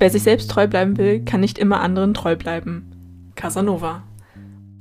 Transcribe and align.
Wer 0.00 0.08
sich 0.08 0.22
selbst 0.22 0.50
treu 0.50 0.66
bleiben 0.66 0.96
will, 0.96 1.26
kann 1.26 1.40
nicht 1.40 1.58
immer 1.58 1.82
anderen 1.82 2.14
treu 2.14 2.34
bleiben. 2.34 3.32
Casanova. 3.34 4.02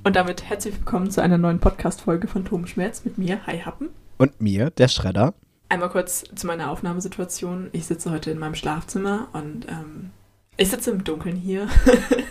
Und 0.06 0.16
damit 0.16 0.44
herzlich 0.44 0.78
willkommen 0.78 1.12
zu 1.12 1.22
einer 1.22 1.38
neuen 1.38 1.60
Podcast-Folge 1.60 2.30
von 2.30 2.46
Tom 2.46 2.66
Schmerz 2.66 3.04
mit 3.04 3.18
mir, 3.18 3.46
Hi 3.46 3.60
Happen. 3.60 3.90
Und 4.18 4.40
mir, 4.40 4.70
der 4.70 4.88
Schredder. 4.88 5.34
Einmal 5.68 5.90
kurz 5.90 6.24
zu 6.34 6.48
meiner 6.48 6.72
Aufnahmesituation. 6.72 7.68
Ich 7.74 7.86
sitze 7.86 8.12
heute 8.12 8.32
in 8.32 8.40
meinem 8.40 8.56
Schlafzimmer 8.56 9.28
und 9.34 9.68
ähm, 9.68 10.12
ich 10.56 10.70
sitze 10.70 10.92
im 10.92 11.04
Dunkeln 11.04 11.36
hier. 11.36 11.68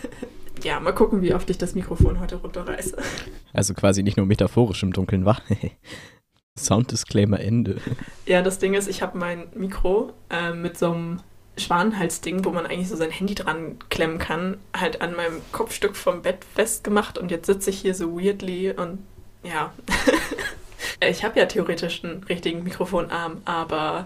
ja, 0.63 0.79
mal 0.79 0.95
gucken, 0.95 1.21
wie 1.21 1.35
oft 1.35 1.47
ich 1.51 1.59
das 1.59 1.75
Mikrofon 1.75 2.19
heute 2.19 2.37
runterreiße. 2.37 2.97
Also 3.53 3.75
quasi 3.75 4.01
nicht 4.01 4.17
nur 4.17 4.25
metaphorisch 4.25 4.81
im 4.81 4.93
Dunkeln 4.93 5.25
wach. 5.25 5.41
Sound-Disclaimer 6.57 7.39
Ende. 7.39 7.81
Ja, 8.25 8.41
das 8.41 8.57
Ding 8.57 8.73
ist, 8.73 8.87
ich 8.87 9.03
habe 9.03 9.15
mein 9.15 9.45
Mikro 9.53 10.13
äh, 10.31 10.53
mit 10.53 10.75
so 10.75 10.91
einem 10.91 11.19
Schwanenhalsding, 11.59 12.45
wo 12.45 12.51
man 12.51 12.65
eigentlich 12.65 12.89
so 12.89 12.95
sein 12.95 13.11
Handy 13.11 13.35
dran 13.35 13.77
klemmen 13.89 14.17
kann, 14.17 14.57
halt 14.75 15.01
an 15.01 15.15
meinem 15.15 15.41
Kopfstück 15.51 15.95
vom 15.95 16.21
Bett 16.21 16.45
festgemacht 16.55 17.17
und 17.17 17.31
jetzt 17.31 17.47
sitze 17.47 17.69
ich 17.69 17.79
hier 17.79 17.95
so 17.95 18.17
weirdly 18.17 18.71
und 18.71 18.99
ja. 19.43 19.73
ich 21.07 21.23
habe 21.23 21.39
ja 21.39 21.45
theoretisch 21.45 22.03
einen 22.03 22.23
richtigen 22.23 22.63
Mikrofonarm, 22.63 23.41
aber 23.45 24.05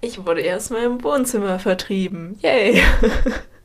ich 0.00 0.24
wurde 0.24 0.42
erstmal 0.42 0.84
im 0.84 1.02
Wohnzimmer 1.02 1.58
vertrieben. 1.58 2.38
Yay! 2.40 2.82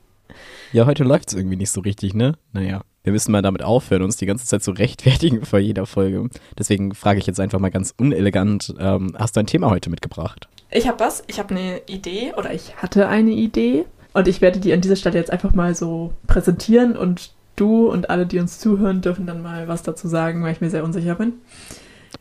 ja, 0.73 0.85
heute 0.85 1.03
läuft 1.03 1.29
es 1.29 1.35
irgendwie 1.35 1.57
nicht 1.57 1.71
so 1.71 1.81
richtig, 1.81 2.13
ne? 2.13 2.37
Naja. 2.51 2.83
Wir 3.03 3.11
müssen 3.11 3.33
mal 3.33 3.41
damit 3.41 3.63
aufhören, 3.63 4.01
uns 4.01 4.15
die 4.15 4.25
ganze 4.25 4.45
Zeit 4.45 4.63
zu 4.63 4.71
rechtfertigen 4.71 5.45
vor 5.45 5.59
jeder 5.59 5.85
Folge. 5.85 6.29
Deswegen 6.57 6.95
frage 6.95 7.19
ich 7.19 7.27
jetzt 7.27 7.39
einfach 7.39 7.59
mal 7.59 7.69
ganz 7.69 7.93
unelegant, 7.97 8.73
ähm, 8.79 9.13
hast 9.19 9.35
du 9.35 9.41
ein 9.41 9.45
Thema 9.45 9.69
heute 9.69 9.89
mitgebracht? 9.89 10.47
Ich 10.71 10.87
habe 10.87 11.01
was, 11.01 11.21
ich 11.27 11.37
habe 11.37 11.53
eine 11.53 11.81
Idee 11.87 12.33
oder 12.37 12.53
ich 12.53 12.77
hatte 12.77 13.09
eine 13.09 13.31
Idee 13.31 13.85
und 14.13 14.29
ich 14.29 14.39
werde 14.39 14.59
die 14.59 14.71
an 14.71 14.79
dieser 14.79 14.95
Stelle 14.95 15.17
jetzt 15.17 15.31
einfach 15.31 15.53
mal 15.53 15.75
so 15.75 16.13
präsentieren 16.27 16.95
und 16.95 17.33
du 17.57 17.91
und 17.91 18.09
alle, 18.09 18.25
die 18.25 18.39
uns 18.39 18.59
zuhören, 18.59 19.01
dürfen 19.01 19.27
dann 19.27 19.41
mal 19.41 19.67
was 19.67 19.83
dazu 19.83 20.07
sagen, 20.07 20.41
weil 20.41 20.53
ich 20.53 20.61
mir 20.61 20.69
sehr 20.69 20.85
unsicher 20.85 21.15
bin. 21.15 21.33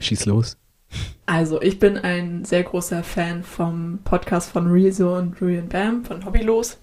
Schieß 0.01 0.27
los. 0.27 0.57
Also, 1.27 1.63
ich 1.63 1.79
bin 1.79 1.97
ein 1.97 2.45
sehr 2.45 2.65
großer 2.65 3.05
Fan 3.05 3.45
vom 3.45 4.01
Podcast 4.05 4.51
von 4.51 4.71
Rezo 4.71 5.17
und 5.17 5.41
Ruin 5.41 5.69
Bam 5.69 6.05
von 6.05 6.25
Hobbylos. 6.25 6.79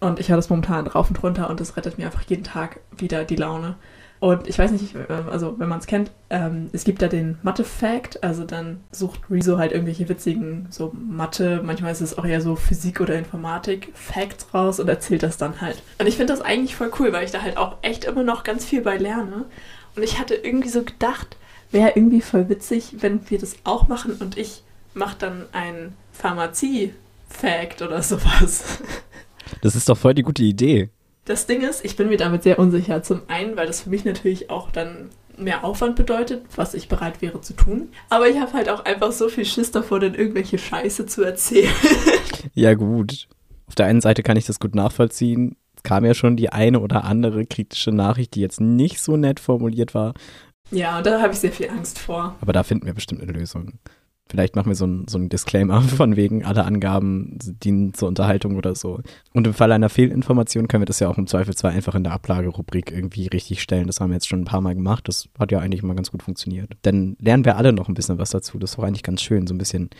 Und 0.00 0.20
ich 0.20 0.28
höre 0.28 0.36
das 0.36 0.50
momentan 0.50 0.86
rauf 0.86 1.08
und 1.08 1.22
runter 1.22 1.48
und 1.48 1.60
das 1.60 1.76
rettet 1.76 1.98
mir 1.98 2.06
einfach 2.06 2.22
jeden 2.22 2.44
Tag 2.44 2.80
wieder 2.96 3.24
die 3.24 3.36
Laune. 3.36 3.76
Und 4.18 4.48
ich 4.48 4.58
weiß 4.58 4.70
nicht, 4.70 4.94
also 5.30 5.58
wenn 5.58 5.68
man 5.68 5.78
es 5.78 5.86
kennt, 5.86 6.10
ähm, 6.30 6.70
es 6.72 6.84
gibt 6.84 7.02
da 7.02 7.08
den 7.08 7.38
Mathe-Fact, 7.42 8.24
also 8.24 8.44
dann 8.44 8.80
sucht 8.90 9.20
Rezo 9.30 9.58
halt 9.58 9.72
irgendwelche 9.72 10.08
witzigen, 10.08 10.66
so 10.70 10.92
Mathe, 10.94 11.60
manchmal 11.62 11.92
ist 11.92 12.00
es 12.00 12.16
auch 12.16 12.24
eher 12.24 12.40
so 12.40 12.56
Physik 12.56 13.00
oder 13.00 13.14
Informatik, 13.14 13.92
Facts 13.94 14.54
raus 14.54 14.80
und 14.80 14.88
erzählt 14.88 15.22
das 15.22 15.36
dann 15.36 15.60
halt. 15.60 15.82
Und 15.98 16.06
ich 16.06 16.16
finde 16.16 16.32
das 16.32 16.40
eigentlich 16.40 16.76
voll 16.76 16.90
cool, 16.98 17.12
weil 17.12 17.24
ich 17.24 17.30
da 17.30 17.42
halt 17.42 17.58
auch 17.58 17.76
echt 17.82 18.04
immer 18.04 18.22
noch 18.22 18.42
ganz 18.42 18.64
viel 18.64 18.80
bei 18.80 18.96
lerne. 18.96 19.44
Und 19.94 20.02
ich 20.02 20.18
hatte 20.18 20.34
irgendwie 20.34 20.70
so 20.70 20.82
gedacht, 20.82 21.36
wäre 21.70 21.92
irgendwie 21.94 22.22
voll 22.22 22.48
witzig, 22.48 22.96
wenn 23.00 23.28
wir 23.30 23.38
das 23.38 23.56
auch 23.64 23.88
machen 23.88 24.16
und 24.18 24.38
ich 24.38 24.62
mache 24.94 25.16
dann 25.18 25.44
ein 25.52 25.92
Pharmazie-Fact 26.12 27.82
oder 27.82 28.02
sowas. 28.02 28.78
Das 29.62 29.76
ist 29.76 29.88
doch 29.88 29.96
voll 29.96 30.14
die 30.14 30.22
gute 30.22 30.42
Idee. 30.42 30.90
Das 31.24 31.46
Ding 31.46 31.62
ist, 31.62 31.84
ich 31.84 31.96
bin 31.96 32.08
mir 32.08 32.18
damit 32.18 32.44
sehr 32.44 32.58
unsicher. 32.58 33.02
Zum 33.02 33.22
einen, 33.28 33.56
weil 33.56 33.66
das 33.66 33.82
für 33.82 33.90
mich 33.90 34.04
natürlich 34.04 34.48
auch 34.50 34.70
dann 34.70 35.10
mehr 35.36 35.64
Aufwand 35.64 35.96
bedeutet, 35.96 36.44
was 36.54 36.74
ich 36.74 36.88
bereit 36.88 37.20
wäre 37.20 37.40
zu 37.40 37.54
tun. 37.54 37.88
Aber 38.08 38.28
ich 38.28 38.38
habe 38.38 38.52
halt 38.52 38.68
auch 38.68 38.84
einfach 38.84 39.12
so 39.12 39.28
viel 39.28 39.44
Schiss 39.44 39.70
davor, 39.70 40.00
dann 40.00 40.14
irgendwelche 40.14 40.58
Scheiße 40.58 41.06
zu 41.06 41.22
erzählen. 41.22 41.72
Ja, 42.54 42.74
gut. 42.74 43.28
Auf 43.66 43.74
der 43.74 43.86
einen 43.86 44.00
Seite 44.00 44.22
kann 44.22 44.36
ich 44.36 44.46
das 44.46 44.60
gut 44.60 44.74
nachvollziehen. 44.74 45.56
Es 45.76 45.82
kam 45.82 46.04
ja 46.04 46.14
schon 46.14 46.36
die 46.36 46.50
eine 46.50 46.80
oder 46.80 47.04
andere 47.04 47.44
kritische 47.44 47.90
Nachricht, 47.90 48.34
die 48.34 48.40
jetzt 48.40 48.60
nicht 48.60 49.00
so 49.00 49.16
nett 49.16 49.40
formuliert 49.40 49.94
war. 49.94 50.14
Ja, 50.70 50.98
und 50.98 51.06
da 51.06 51.20
habe 51.20 51.32
ich 51.32 51.40
sehr 51.40 51.52
viel 51.52 51.68
Angst 51.68 51.98
vor. 51.98 52.36
Aber 52.40 52.52
da 52.52 52.62
finden 52.62 52.86
wir 52.86 52.94
bestimmt 52.94 53.20
eine 53.20 53.32
Lösung. 53.32 53.74
Vielleicht 54.28 54.56
machen 54.56 54.68
wir 54.68 54.74
so 54.74 54.86
ein, 54.86 55.06
so 55.08 55.18
Disclaimer 55.18 55.80
von 55.82 56.16
wegen, 56.16 56.44
alle 56.44 56.64
Angaben 56.64 57.38
dienen 57.40 57.94
zur 57.94 58.08
Unterhaltung 58.08 58.56
oder 58.56 58.74
so. 58.74 59.00
Und 59.32 59.46
im 59.46 59.54
Fall 59.54 59.72
einer 59.72 59.88
Fehlinformation 59.88 60.68
können 60.68 60.82
wir 60.82 60.86
das 60.86 61.00
ja 61.00 61.08
auch 61.08 61.18
im 61.18 61.26
Zweifelsfall 61.26 61.72
einfach 61.72 61.94
in 61.94 62.04
der 62.04 62.12
Ablagerubrik 62.12 62.90
irgendwie 62.90 63.28
richtig 63.28 63.62
stellen. 63.62 63.86
Das 63.86 64.00
haben 64.00 64.10
wir 64.10 64.14
jetzt 64.14 64.28
schon 64.28 64.40
ein 64.40 64.46
paar 64.46 64.60
Mal 64.60 64.74
gemacht. 64.74 65.08
Das 65.08 65.28
hat 65.38 65.52
ja 65.52 65.60
eigentlich 65.60 65.82
immer 65.82 65.94
ganz 65.94 66.10
gut 66.10 66.22
funktioniert. 66.22 66.72
Dann 66.82 67.16
lernen 67.20 67.44
wir 67.44 67.56
alle 67.56 67.72
noch 67.72 67.88
ein 67.88 67.94
bisschen 67.94 68.18
was 68.18 68.30
dazu. 68.30 68.58
Das 68.58 68.72
ist 68.72 68.78
auch 68.78 68.84
eigentlich 68.84 69.04
ganz 69.04 69.22
schön, 69.22 69.46
so 69.46 69.54
ein 69.54 69.58
bisschen 69.58 69.90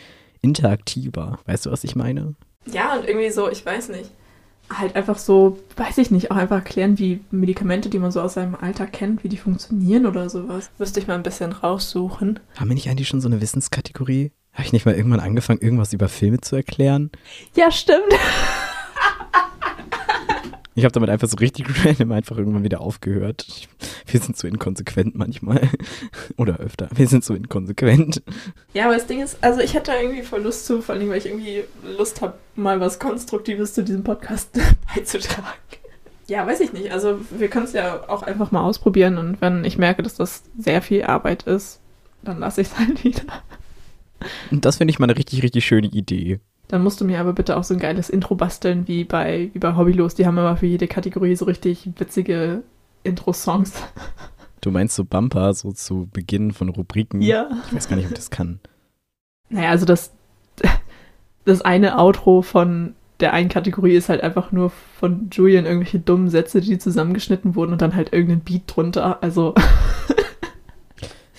interaktiver. 0.41 1.39
Weißt 1.45 1.65
du, 1.65 1.71
was 1.71 1.83
ich 1.83 1.95
meine? 1.95 2.35
Ja, 2.71 2.97
und 2.97 3.07
irgendwie 3.07 3.29
so, 3.29 3.49
ich 3.49 3.65
weiß 3.65 3.89
nicht 3.89 4.11
halt 4.73 4.95
einfach 4.95 5.17
so, 5.17 5.59
weiß 5.75 5.97
ich 5.97 6.11
nicht, 6.11 6.31
auch 6.31 6.35
einfach 6.35 6.57
erklären, 6.57 6.99
wie 6.99 7.21
Medikamente, 7.31 7.89
die 7.89 7.99
man 7.99 8.11
so 8.11 8.21
aus 8.21 8.33
seinem 8.33 8.55
Alltag 8.55 8.93
kennt, 8.93 9.23
wie 9.23 9.29
die 9.29 9.37
funktionieren 9.37 10.05
oder 10.05 10.29
sowas. 10.29 10.69
Müsste 10.77 10.99
ich 10.99 11.07
mal 11.07 11.15
ein 11.15 11.23
bisschen 11.23 11.51
raussuchen. 11.51 12.39
Haben 12.55 12.69
wir 12.69 12.75
nicht 12.75 12.89
eigentlich 12.89 13.07
schon 13.07 13.21
so 13.21 13.27
eine 13.27 13.41
Wissenskategorie? 13.41 14.31
Habe 14.53 14.65
ich 14.65 14.73
nicht 14.73 14.85
mal 14.85 14.95
irgendwann 14.95 15.19
angefangen, 15.19 15.61
irgendwas 15.61 15.93
über 15.93 16.09
Filme 16.09 16.41
zu 16.41 16.55
erklären? 16.55 17.11
Ja, 17.55 17.71
stimmt. 17.71 18.13
Ich 20.77 20.83
habe 20.83 20.91
damit 20.91 21.09
einfach 21.09 21.27
so 21.27 21.37
richtig 21.37 21.65
random 21.85 22.11
einfach 22.11 22.37
irgendwann 22.37 22.63
wieder 22.63 22.81
aufgehört. 22.81 23.67
Wir 24.05 24.19
sind 24.19 24.37
so 24.37 24.47
inkonsequent 24.47 25.15
manchmal. 25.15 25.67
Oder 26.37 26.59
öfter. 26.59 26.87
Wir 26.93 27.07
sind 27.07 27.25
so 27.25 27.33
inkonsequent. 27.33 28.21
Ja, 28.75 28.85
aber 28.85 28.93
das 28.93 29.07
Ding 29.07 29.19
ist, 29.23 29.39
also 29.41 29.59
ich 29.59 29.73
hätte 29.73 29.91
da 29.91 29.99
irgendwie 29.99 30.21
voll 30.21 30.43
Lust 30.43 30.67
zu, 30.67 30.83
vor 30.83 30.93
allem, 30.93 31.09
weil 31.09 31.17
ich 31.17 31.25
irgendwie 31.25 31.63
Lust 31.97 32.21
habe, 32.21 32.35
mal 32.55 32.79
was 32.79 32.99
Konstruktives 32.99 33.73
zu 33.73 33.83
diesem 33.83 34.03
Podcast 34.03 34.51
beizutragen. 34.95 35.47
Ja, 36.27 36.45
weiß 36.45 36.59
ich 36.59 36.73
nicht. 36.73 36.91
Also 36.91 37.21
wir 37.31 37.47
können 37.47 37.65
es 37.65 37.73
ja 37.73 38.07
auch 38.07 38.21
einfach 38.21 38.51
mal 38.51 38.61
ausprobieren 38.61 39.17
und 39.17 39.41
wenn 39.41 39.65
ich 39.65 39.79
merke, 39.79 40.03
dass 40.03 40.13
das 40.13 40.43
sehr 40.59 40.83
viel 40.83 41.05
Arbeit 41.05 41.41
ist, 41.43 41.79
dann 42.21 42.37
lasse 42.37 42.61
ich 42.61 42.67
es 42.67 42.77
halt 42.77 43.03
wieder. 43.03 43.23
Und 44.51 44.63
das 44.63 44.77
finde 44.77 44.91
ich 44.91 44.99
mal 44.99 45.05
eine 45.05 45.17
richtig, 45.17 45.41
richtig 45.41 45.65
schöne 45.65 45.87
Idee. 45.87 46.39
Dann 46.67 46.83
musst 46.83 46.99
du 46.99 47.05
mir 47.05 47.19
aber 47.19 47.33
bitte 47.33 47.55
auch 47.55 47.63
so 47.63 47.73
ein 47.73 47.79
geiles 47.79 48.09
Intro 48.09 48.35
basteln 48.35 48.87
wie 48.87 49.05
bei, 49.05 49.49
wie 49.53 49.59
bei 49.59 49.75
Hobbylos. 49.75 50.15
Die 50.15 50.25
haben 50.25 50.37
immer 50.37 50.57
für 50.57 50.65
jede 50.65 50.87
Kategorie 50.87 51.35
so 51.35 51.45
richtig 51.45 51.89
witzige 51.97 52.63
Intro-Songs. 53.03 53.73
Du 54.59 54.71
meinst 54.71 54.95
so 54.95 55.05
Bumper, 55.05 55.53
so 55.53 55.71
zu 55.71 56.09
Beginn 56.11 56.51
von 56.51 56.69
Rubriken? 56.69 57.21
Ja. 57.21 57.47
Ich 57.67 57.75
weiß 57.75 57.87
gar 57.87 57.95
nicht, 57.95 58.07
ob 58.07 58.15
das 58.15 58.31
kann. 58.31 58.59
Naja, 59.49 59.69
also 59.69 59.85
das, 59.85 60.11
das 61.45 61.61
eine 61.61 61.99
Outro 61.99 62.41
von 62.41 62.95
der 63.19 63.33
einen 63.33 63.49
Kategorie 63.49 63.95
ist 63.95 64.09
halt 64.09 64.21
einfach 64.21 64.51
nur 64.51 64.71
von 64.99 65.29
Julian 65.31 65.65
irgendwelche 65.65 65.99
dummen 65.99 66.29
Sätze, 66.29 66.59
die 66.59 66.77
zusammengeschnitten 66.79 67.55
wurden 67.55 67.71
und 67.71 67.81
dann 67.81 67.95
halt 67.95 68.13
irgendein 68.13 68.41
Beat 68.41 68.63
drunter. 68.65 69.21
Also. 69.21 69.53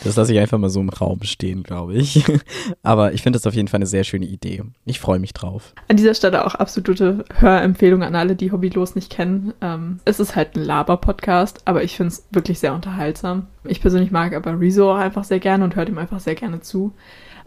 Das 0.05 0.17
lasse 0.17 0.33
ich 0.33 0.39
einfach 0.39 0.59
mal 0.59 0.71
so 0.71 0.81
im 0.81 0.89
Raum 0.89 1.23
stehen, 1.23 1.63
glaube 1.63 1.95
ich. 1.95 2.25
Aber 2.83 3.13
ich 3.13 3.23
finde 3.23 3.39
das 3.39 3.47
auf 3.47 3.55
jeden 3.55 3.69
Fall 3.69 3.79
eine 3.79 3.87
sehr 3.87 4.05
schöne 4.05 4.27
Idee. 4.27 4.63
Ich 4.85 5.01
freue 5.01 5.19
mich 5.19 5.33
drauf. 5.33 5.75
An 5.89 5.97
dieser 5.97 6.15
Stelle 6.15 6.47
auch 6.47 6.55
absolute 6.55 7.25
Hörempfehlung 7.35 8.03
an 8.03 8.15
alle, 8.15 8.37
die 8.37 8.53
Hobbylos 8.53 8.95
nicht 8.95 9.11
kennen. 9.11 9.55
Ähm, 9.61 10.01
es 10.05 10.21
ist 10.21 10.37
halt 10.37 10.57
ein 10.57 10.65
Laber-Podcast, 10.65 11.63
aber 11.65 11.83
ich 11.83 11.97
finde 11.97 12.13
es 12.13 12.27
wirklich 12.31 12.59
sehr 12.59 12.75
unterhaltsam. 12.75 13.47
Ich 13.65 13.81
persönlich 13.81 14.11
mag 14.11 14.35
aber 14.35 14.59
Rezo 14.59 14.93
auch 14.93 14.99
einfach 14.99 15.25
sehr 15.25 15.41
gerne 15.41 15.65
und 15.65 15.77
höre 15.77 15.89
ihm 15.89 15.99
einfach 15.99 16.21
sehr 16.21 16.35
gerne 16.35 16.61
zu. 16.61 16.93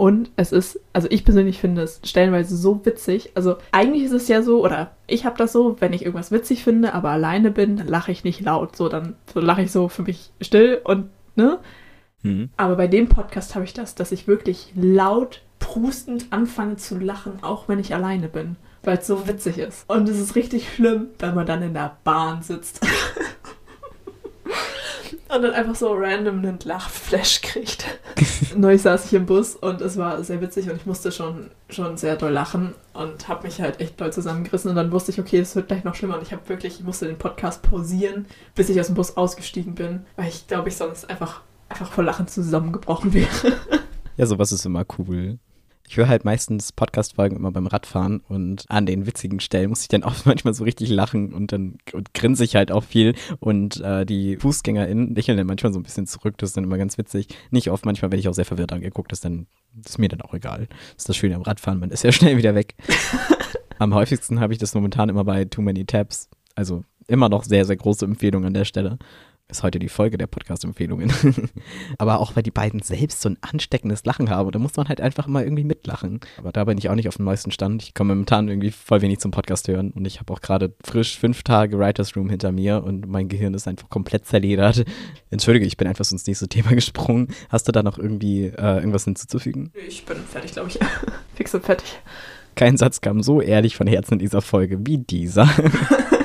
Und 0.01 0.31
es 0.35 0.51
ist, 0.51 0.79
also 0.93 1.07
ich 1.11 1.23
persönlich 1.23 1.59
finde 1.59 1.83
es 1.83 2.01
stellenweise 2.03 2.57
so 2.57 2.83
witzig. 2.85 3.31
Also 3.35 3.57
eigentlich 3.71 4.03
ist 4.03 4.13
es 4.13 4.27
ja 4.27 4.41
so, 4.41 4.63
oder 4.63 4.95
ich 5.05 5.25
habe 5.25 5.37
das 5.37 5.51
so, 5.51 5.75
wenn 5.79 5.93
ich 5.93 6.01
irgendwas 6.01 6.31
witzig 6.31 6.63
finde, 6.63 6.95
aber 6.95 7.11
alleine 7.11 7.51
bin, 7.51 7.77
dann 7.77 7.87
lache 7.87 8.11
ich 8.11 8.23
nicht 8.23 8.41
laut. 8.41 8.75
So, 8.75 8.89
dann 8.89 9.15
so 9.31 9.39
lache 9.39 9.61
ich 9.61 9.71
so 9.71 9.89
für 9.89 10.01
mich 10.01 10.31
still 10.41 10.81
und, 10.83 11.09
ne? 11.35 11.59
Mhm. 12.23 12.49
Aber 12.57 12.75
bei 12.75 12.87
dem 12.87 13.09
Podcast 13.09 13.55
habe 13.55 13.65
ich 13.65 13.73
das, 13.73 13.95
dass 13.95 14.11
ich 14.11 14.27
wirklich 14.27 14.73
laut, 14.75 15.41
prustend 15.59 16.27
anfange 16.31 16.77
zu 16.77 16.97
lachen, 16.97 17.43
auch 17.43 17.67
wenn 17.67 17.79
ich 17.79 17.93
alleine 17.93 18.27
bin, 18.27 18.55
weil 18.83 18.97
es 18.97 19.07
so 19.07 19.27
witzig 19.27 19.57
ist. 19.57 19.89
Und 19.89 20.09
es 20.09 20.19
ist 20.19 20.35
richtig 20.35 20.73
schlimm, 20.73 21.07
wenn 21.19 21.35
man 21.35 21.45
dann 21.45 21.61
in 21.61 21.73
der 21.73 21.97
Bahn 22.03 22.41
sitzt. 22.41 22.81
und 25.33 25.41
dann 25.41 25.53
einfach 25.53 25.75
so 25.75 25.93
random 25.93 26.39
einen 26.39 26.59
Lachflash 26.63 27.41
kriegt. 27.41 27.85
Neulich 28.55 28.81
saß 28.81 29.05
ich 29.05 29.13
im 29.13 29.25
Bus 29.25 29.55
und 29.55 29.81
es 29.81 29.97
war 29.97 30.21
sehr 30.23 30.41
witzig 30.41 30.69
und 30.69 30.75
ich 30.75 30.85
musste 30.85 31.11
schon, 31.11 31.51
schon 31.69 31.95
sehr 31.95 32.17
doll 32.17 32.31
lachen 32.31 32.73
und 32.93 33.27
habe 33.27 33.47
mich 33.47 33.61
halt 33.61 33.79
echt 33.79 34.01
doll 34.01 34.11
zusammengerissen 34.11 34.69
und 34.69 34.75
dann 34.75 34.91
wusste 34.91 35.11
ich, 35.11 35.19
okay, 35.19 35.39
es 35.39 35.55
wird 35.55 35.69
gleich 35.69 35.83
noch 35.83 35.95
schlimmer 35.95 36.17
und 36.17 36.23
ich 36.23 36.33
habe 36.33 36.47
wirklich, 36.49 36.79
ich 36.79 36.85
musste 36.85 37.07
den 37.07 37.17
Podcast 37.17 37.61
pausieren, 37.61 38.25
bis 38.55 38.69
ich 38.69 38.79
aus 38.79 38.87
dem 38.87 38.95
Bus 38.95 39.15
ausgestiegen 39.15 39.73
bin, 39.73 40.05
weil 40.17 40.27
ich 40.27 40.47
glaube, 40.47 40.69
ich 40.69 40.75
sonst 40.75 41.09
einfach 41.09 41.41
einfach 41.71 41.91
vor 41.91 42.03
Lachen 42.03 42.27
zusammengebrochen 42.27 43.13
wäre. 43.13 43.29
Ja, 44.17 44.25
sowas 44.27 44.51
ist 44.51 44.65
immer 44.65 44.85
cool. 44.99 45.39
Ich 45.87 45.95
höre 45.97 46.09
halt 46.09 46.25
meistens 46.25 46.73
Podcast-Folgen 46.73 47.37
immer 47.37 47.51
beim 47.51 47.65
Radfahren 47.65 48.19
und 48.27 48.65
an 48.67 48.85
den 48.85 49.07
witzigen 49.07 49.39
Stellen 49.39 49.69
muss 49.69 49.81
ich 49.81 49.87
dann 49.87 50.03
auch 50.03 50.13
manchmal 50.25 50.53
so 50.53 50.65
richtig 50.65 50.89
lachen 50.89 51.33
und 51.33 51.53
dann 51.53 51.77
und 51.93 52.13
grinse 52.13 52.43
ich 52.43 52.55
halt 52.55 52.71
auch 52.73 52.83
viel 52.83 53.15
und 53.39 53.79
äh, 53.79 54.05
die 54.05 54.35
FußgängerInnen 54.35 55.15
lächeln 55.15 55.37
dann 55.37 55.47
manchmal 55.47 55.73
so 55.73 55.79
ein 55.79 55.83
bisschen 55.83 56.07
zurück, 56.07 56.37
das 56.37 56.49
ist 56.49 56.57
dann 56.57 56.65
immer 56.65 56.77
ganz 56.77 56.97
witzig. 56.97 57.29
Nicht 57.51 57.71
oft, 57.71 57.85
manchmal 57.85 58.11
werde 58.11 58.19
ich 58.19 58.27
auch 58.27 58.33
sehr 58.33 58.45
verwirrt 58.45 58.73
angeguckt, 58.73 59.11
das, 59.13 59.21
dann, 59.21 59.47
das 59.73 59.93
ist 59.93 59.97
mir 59.97 60.09
dann 60.09 60.21
auch 60.21 60.33
egal. 60.33 60.67
Das 60.67 61.03
ist 61.03 61.09
das 61.09 61.17
Schöne 61.17 61.35
am 61.35 61.41
Radfahren, 61.41 61.79
man 61.79 61.89
ist 61.89 62.03
ja 62.03 62.11
schnell 62.13 62.37
wieder 62.37 62.53
weg. 62.53 62.75
Am 63.79 63.95
häufigsten 63.95 64.41
habe 64.41 64.53
ich 64.53 64.59
das 64.59 64.75
momentan 64.75 65.09
immer 65.09 65.23
bei 65.23 65.45
Too 65.45 65.61
Many 65.61 65.85
Tabs. 65.85 66.29
Also 66.53 66.83
immer 67.07 67.29
noch 67.29 67.43
sehr, 67.43 67.65
sehr 67.65 67.77
große 67.77 68.05
Empfehlung 68.05 68.45
an 68.45 68.53
der 68.53 68.65
Stelle. 68.65 68.99
Ist 69.51 69.63
heute 69.63 69.79
die 69.79 69.89
Folge 69.89 70.17
der 70.17 70.27
Podcast-Empfehlungen. 70.27 71.11
Aber 71.97 72.21
auch 72.21 72.37
weil 72.37 72.43
die 72.43 72.51
beiden 72.51 72.81
selbst 72.81 73.19
so 73.19 73.27
ein 73.27 73.37
ansteckendes 73.41 74.05
Lachen 74.05 74.29
haben. 74.29 74.49
Da 74.49 74.59
muss 74.59 74.77
man 74.77 74.87
halt 74.87 75.01
einfach 75.01 75.27
immer 75.27 75.43
irgendwie 75.43 75.65
mitlachen. 75.65 76.21
Aber 76.37 76.53
da 76.53 76.63
bin 76.63 76.77
ich 76.77 76.87
auch 76.87 76.95
nicht 76.95 77.09
auf 77.09 77.17
dem 77.17 77.25
neuesten 77.25 77.51
Stand. 77.51 77.83
Ich 77.83 77.93
komme 77.93 78.15
momentan 78.15 78.47
irgendwie 78.47 78.71
voll 78.71 79.01
wenig 79.01 79.19
zum 79.19 79.31
Podcast 79.31 79.67
hören. 79.67 79.91
Und 79.91 80.05
ich 80.05 80.21
habe 80.21 80.31
auch 80.31 80.39
gerade 80.39 80.73
frisch 80.81 81.19
fünf 81.19 81.43
Tage 81.43 81.77
Writers 81.77 82.15
Room 82.15 82.29
hinter 82.29 82.53
mir 82.53 82.81
und 82.81 83.09
mein 83.09 83.27
Gehirn 83.27 83.53
ist 83.53 83.67
einfach 83.67 83.89
komplett 83.89 84.25
zerledert. 84.25 84.85
Entschuldige, 85.31 85.65
ich 85.65 85.75
bin 85.75 85.85
einfach 85.85 86.05
so 86.05 86.15
ins 86.15 86.25
nächste 86.25 86.47
Thema 86.47 86.69
gesprungen. 86.69 87.27
Hast 87.49 87.67
du 87.67 87.73
da 87.73 87.83
noch 87.83 87.97
irgendwie 87.97 88.45
äh, 88.45 88.77
irgendwas 88.77 89.03
hinzuzufügen? 89.03 89.73
Ich 89.85 90.05
bin 90.05 90.15
fertig, 90.15 90.53
glaube 90.53 90.69
ich. 90.69 90.79
Fix 91.35 91.53
und 91.53 91.65
fertig. 91.65 91.99
Kein 92.55 92.77
Satz 92.77 93.01
kam 93.01 93.21
so 93.21 93.41
ehrlich 93.41 93.75
von 93.75 93.87
Herzen 93.87 94.13
in 94.13 94.19
dieser 94.19 94.41
Folge 94.41 94.79
wie 94.87 94.97
dieser. 94.97 95.49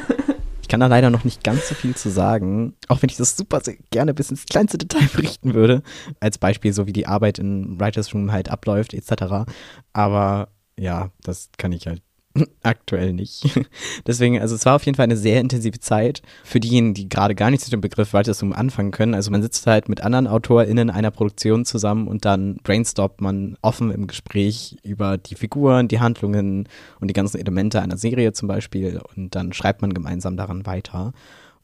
Ich 0.67 0.69
kann 0.69 0.81
da 0.81 0.89
leider 0.89 1.11
noch 1.11 1.23
nicht 1.23 1.45
ganz 1.45 1.69
so 1.69 1.77
viel 1.77 1.95
zu 1.95 2.11
sagen, 2.11 2.75
auch 2.89 3.01
wenn 3.01 3.09
ich 3.09 3.17
das 3.17 3.37
super 3.37 3.61
gerne 3.93 4.13
bis 4.15 4.33
ins 4.33 4.47
kleinste 4.47 4.79
Detail 4.79 5.07
berichten 5.15 5.55
würde. 5.55 5.85
Als 6.19 6.39
Beispiel, 6.39 6.73
so 6.73 6.89
wie 6.89 6.93
die 6.93 7.07
Arbeit 7.07 7.39
in 7.39 7.79
Writers 7.79 8.13
Room 8.13 8.33
halt 8.33 8.49
abläuft, 8.49 8.93
etc. 8.93 9.49
Aber 9.93 10.49
ja, 10.77 11.13
das 11.23 11.51
kann 11.57 11.71
ich 11.71 11.87
halt 11.87 12.03
Aktuell 12.63 13.13
nicht. 13.13 13.49
Deswegen, 14.07 14.41
also 14.41 14.55
es 14.55 14.67
war 14.67 14.77
auf 14.77 14.85
jeden 14.85 14.97
Fall 14.97 15.05
eine 15.05 15.17
sehr 15.17 15.41
intensive 15.41 15.79
Zeit 15.81 16.23
für 16.45 16.61
diejenigen, 16.61 16.95
die 16.95 17.09
gerade 17.09 17.35
gar 17.35 17.51
nichts 17.51 17.67
mit 17.67 17.73
dem 17.73 17.81
Begriff 17.81 18.13
Writers 18.13 18.43
anfangen 18.43 18.91
können. 18.91 19.15
Also 19.15 19.31
man 19.31 19.43
sitzt 19.43 19.67
halt 19.67 19.89
mit 19.89 20.03
anderen 20.03 20.27
AutorInnen 20.27 20.91
einer 20.91 21.11
Produktion 21.11 21.65
zusammen 21.65 22.09
und 22.09 22.25
dann 22.25 22.57
brainstormt 22.63 23.21
man 23.21 23.57
offen 23.63 23.91
im 23.91 24.07
Gespräch 24.07 24.77
über 24.83 25.19
die 25.19 25.35
Figuren, 25.35 25.89
die 25.89 26.01
Handlungen 26.01 26.69
und 27.01 27.09
die 27.09 27.15
ganzen 27.15 27.39
Elemente 27.39 27.81
einer 27.81 27.97
Serie 27.97 28.33
zum 28.33 28.49
Beispiel 28.49 29.01
und 29.17 29.35
dann 29.35 29.53
schreibt 29.53 29.83
man 29.83 29.95
gemeinsam 29.95 30.37
daran 30.37 30.67
weiter 30.67 31.13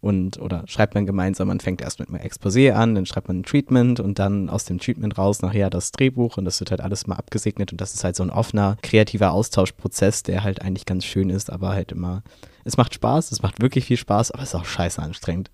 und 0.03 0.41
oder 0.41 0.65
schreibt 0.67 0.97
man 0.97 1.07
gemeinsam, 1.07 1.47
man 1.47 1.61
fängt 1.61 1.81
erst 1.81 2.01
mit 2.01 2.09
einem 2.09 2.19
Exposé 2.19 2.73
an, 2.73 2.97
dann 2.97 3.07
schreibt 3.07 3.29
man 3.29 3.39
ein 3.39 3.43
Treatment 3.45 4.01
und 4.01 4.19
dann 4.19 4.51
aus 4.51 4.65
dem 4.65 4.81
Treatment 4.81 5.17
raus 5.17 5.43
nachher 5.43 5.71
das 5.71 5.93
Drehbuch 5.93 6.37
und 6.37 6.45
das 6.45 6.59
wird 6.59 6.73
halt 6.73 6.81
alles 6.81 7.07
mal 7.07 7.15
abgesegnet 7.15 7.71
und 7.71 7.81
das 7.81 7.95
ist 7.95 8.03
halt 8.03 8.17
so 8.17 8.25
ein 8.25 8.31
offener, 8.31 8.77
kreativer 8.83 9.31
Austauschprozess, 9.31 10.25
der 10.25 10.43
halt 10.43 10.61
eigentlich 10.61 10.87
ganz 10.87 11.05
schön 11.05 11.31
ist, 11.31 11.51
aber 11.51 11.69
halt 11.69 11.93
immer, 11.93 12.25
es 12.65 12.77
macht 12.77 12.95
Spaß, 12.95 13.31
es 13.31 13.43
macht 13.43 13.63
wirklich 13.63 13.85
viel 13.85 13.97
Spaß, 13.97 14.33
aber 14.33 14.43
es 14.43 14.49
ist 14.49 14.55
auch 14.57 14.65
scheiße 14.65 15.01
anstrengend. 15.01 15.53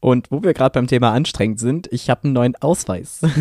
Und 0.00 0.30
wo 0.30 0.42
wir 0.42 0.52
gerade 0.52 0.74
beim 0.74 0.86
Thema 0.86 1.12
anstrengend 1.12 1.58
sind, 1.58 1.88
ich 1.90 2.10
habe 2.10 2.24
einen 2.24 2.34
neuen 2.34 2.56
Ausweis. 2.56 3.22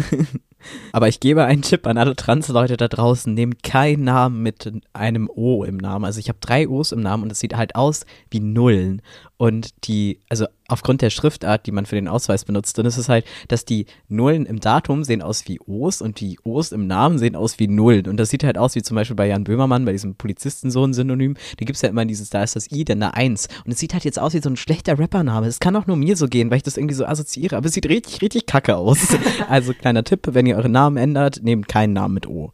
Aber 0.92 1.08
ich 1.08 1.20
gebe 1.20 1.44
einen 1.46 1.62
Tipp 1.62 1.86
an 1.88 1.98
alle 1.98 2.16
Trans-Leute 2.16 2.78
da 2.78 2.88
draußen, 2.88 3.34
nehmt 3.34 3.64
keinen 3.64 4.04
Namen 4.04 4.42
mit 4.42 4.72
einem 4.94 5.30
O 5.30 5.64
im 5.64 5.78
Namen. 5.78 6.06
Also 6.06 6.20
ich 6.20 6.30
habe 6.30 6.40
drei 6.42 6.68
O's 6.68 6.92
im 6.92 7.02
Namen 7.02 7.24
und 7.24 7.32
es 7.32 7.40
sieht 7.40 7.56
halt 7.56 7.76
aus 7.76 8.06
wie 8.30 8.40
Nullen. 8.40 9.02
Und 9.38 9.88
die, 9.88 10.20
also 10.30 10.48
aufgrund 10.68 11.04
der 11.04 11.12
Schriftart, 11.12 11.68
die 11.68 11.72
man 11.72 11.86
für 11.86 11.96
den 11.96 12.08
Ausweis 12.08 12.44
benutzt, 12.44 12.78
dann 12.78 12.88
ist 12.88 12.98
es 12.98 13.08
halt, 13.08 13.24
dass 13.48 13.66
die 13.66 13.86
Nullen 14.08 14.48
im 14.48 14.60
Datum 14.60 15.04
sehen 15.04 15.22
aus 15.22 15.48
wie 15.48 15.60
O's 15.60 16.02
und 16.02 16.20
die 16.20 16.40
O's 16.44 16.72
im 16.72 16.88
Namen 16.88 17.20
sehen 17.20 17.36
aus 17.36 17.60
wie 17.60 17.68
Nullen. 17.68 18.08
Und 18.08 18.18
das 18.18 18.30
sieht 18.30 18.44
halt 18.44 18.58
aus 18.58 18.74
wie 18.74 18.82
zum 18.82 18.96
Beispiel 18.96 19.16
bei 19.16 19.28
Jan 19.28 19.44
Böhmermann, 19.44 19.86
bei 19.86 19.92
diesem 19.92 20.16
Polizisten 20.16 20.72
so 20.72 20.84
ein 20.84 20.96
Synonym. 20.96 21.36
Da 21.58 21.66
gibt 21.66 21.76
es 21.76 21.84
ja 21.84 21.90
immer 21.90 22.04
dieses, 22.06 22.32
da 22.32 22.42
ist 22.42 22.56
das 22.56 22.72
I, 22.72 22.84
dann 22.84 23.04
eine 23.04 23.14
Eins. 23.14 23.48
Und 23.64 23.72
es 23.72 23.80
sieht 23.80 23.94
halt 23.94 24.06
jetzt 24.06 24.18
aus 24.18 24.34
wie 24.34 24.42
so 24.42 24.50
ein 24.50 24.58
schlechter 24.58 24.98
Rappername. 24.98 25.46
Es 25.46 25.60
kann 25.60 25.76
auch 25.76 25.86
nur 25.86 25.98
mir 25.98 26.18
so 26.18 26.28
gehen, 26.28 26.50
weil 26.50 26.58
ich 26.58 26.64
das 26.64 26.78
irgendwie 26.78 26.96
so 26.96 27.06
assoziiere. 27.06 27.58
Aber 27.58 27.68
es 27.68 27.74
sieht 27.74 27.88
richtig, 27.88 28.24
richtig 28.24 28.48
kacke 28.48 28.76
aus. 28.76 29.16
also 29.50 29.74
kleiner 29.74 30.04
Tipp, 30.04 30.22
wenn 30.32 30.48
ihr 30.48 30.58
euren 30.58 30.72
Namen 30.72 30.98
ändert, 30.98 31.44
nehmt 31.44 31.68
keinen 31.68 31.94
Namen 31.94 32.16
mit 32.16 32.28
O. 32.28 32.54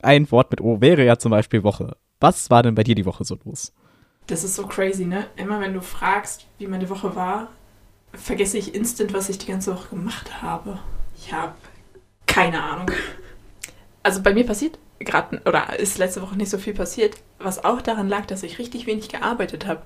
Ein 0.00 0.30
Wort 0.30 0.50
mit 0.50 0.60
O 0.60 0.82
wäre 0.82 1.06
ja 1.06 1.18
zum 1.18 1.30
Beispiel 1.30 1.62
Woche. 1.64 1.96
Was 2.20 2.50
war 2.50 2.62
denn 2.62 2.74
bei 2.74 2.84
dir 2.84 2.94
die 2.94 3.06
Woche 3.06 3.24
so 3.24 3.38
los? 3.44 3.72
Das 4.28 4.44
ist 4.44 4.54
so 4.54 4.66
crazy, 4.66 5.06
ne? 5.06 5.26
Immer 5.36 5.60
wenn 5.60 5.74
du 5.74 5.80
fragst, 5.80 6.46
wie 6.58 6.66
meine 6.66 6.88
Woche 6.90 7.16
war, 7.16 7.48
vergesse 8.12 8.58
ich 8.58 8.74
instant, 8.74 9.12
was 9.12 9.28
ich 9.28 9.38
die 9.38 9.46
ganze 9.46 9.74
Woche 9.74 9.88
gemacht 9.88 10.42
habe. 10.42 10.78
Ich 11.16 11.32
habe 11.32 11.54
keine 12.26 12.62
Ahnung. 12.62 12.90
Also 14.02 14.22
bei 14.22 14.32
mir 14.32 14.46
passiert 14.46 14.78
gerade, 15.00 15.40
oder 15.46 15.78
ist 15.78 15.98
letzte 15.98 16.22
Woche 16.22 16.36
nicht 16.36 16.50
so 16.50 16.58
viel 16.58 16.74
passiert, 16.74 17.16
was 17.38 17.64
auch 17.64 17.80
daran 17.82 18.08
lag, 18.08 18.26
dass 18.26 18.42
ich 18.42 18.58
richtig 18.58 18.86
wenig 18.86 19.08
gearbeitet 19.08 19.66
habe. 19.66 19.82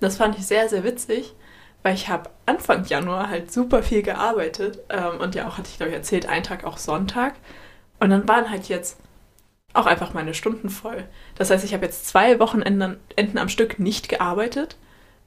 Das 0.00 0.16
fand 0.16 0.38
ich 0.38 0.46
sehr, 0.46 0.68
sehr 0.68 0.84
witzig, 0.84 1.34
weil 1.82 1.94
ich 1.94 2.08
habe 2.08 2.30
Anfang 2.46 2.84
Januar 2.84 3.28
halt 3.28 3.52
super 3.52 3.82
viel 3.82 4.02
gearbeitet 4.02 4.80
ähm, 4.88 5.20
und 5.20 5.34
ja 5.34 5.46
auch, 5.46 5.58
hatte 5.58 5.68
ich 5.70 5.76
glaube 5.76 5.90
ich 5.90 5.96
erzählt, 5.96 6.28
einen 6.28 6.44
Tag 6.44 6.64
auch 6.64 6.78
Sonntag. 6.78 7.34
Und 8.00 8.10
dann 8.10 8.26
waren 8.26 8.50
halt 8.50 8.68
jetzt 8.68 8.98
auch 9.74 9.86
einfach 9.86 10.14
meine 10.14 10.34
Stunden 10.34 10.70
voll. 10.70 11.04
Das 11.36 11.50
heißt, 11.50 11.64
ich 11.64 11.74
habe 11.74 11.84
jetzt 11.84 12.06
zwei 12.06 12.38
Wochenenden 12.38 12.98
Enden 13.16 13.38
am 13.38 13.48
Stück 13.48 13.78
nicht 13.78 14.08
gearbeitet, 14.08 14.76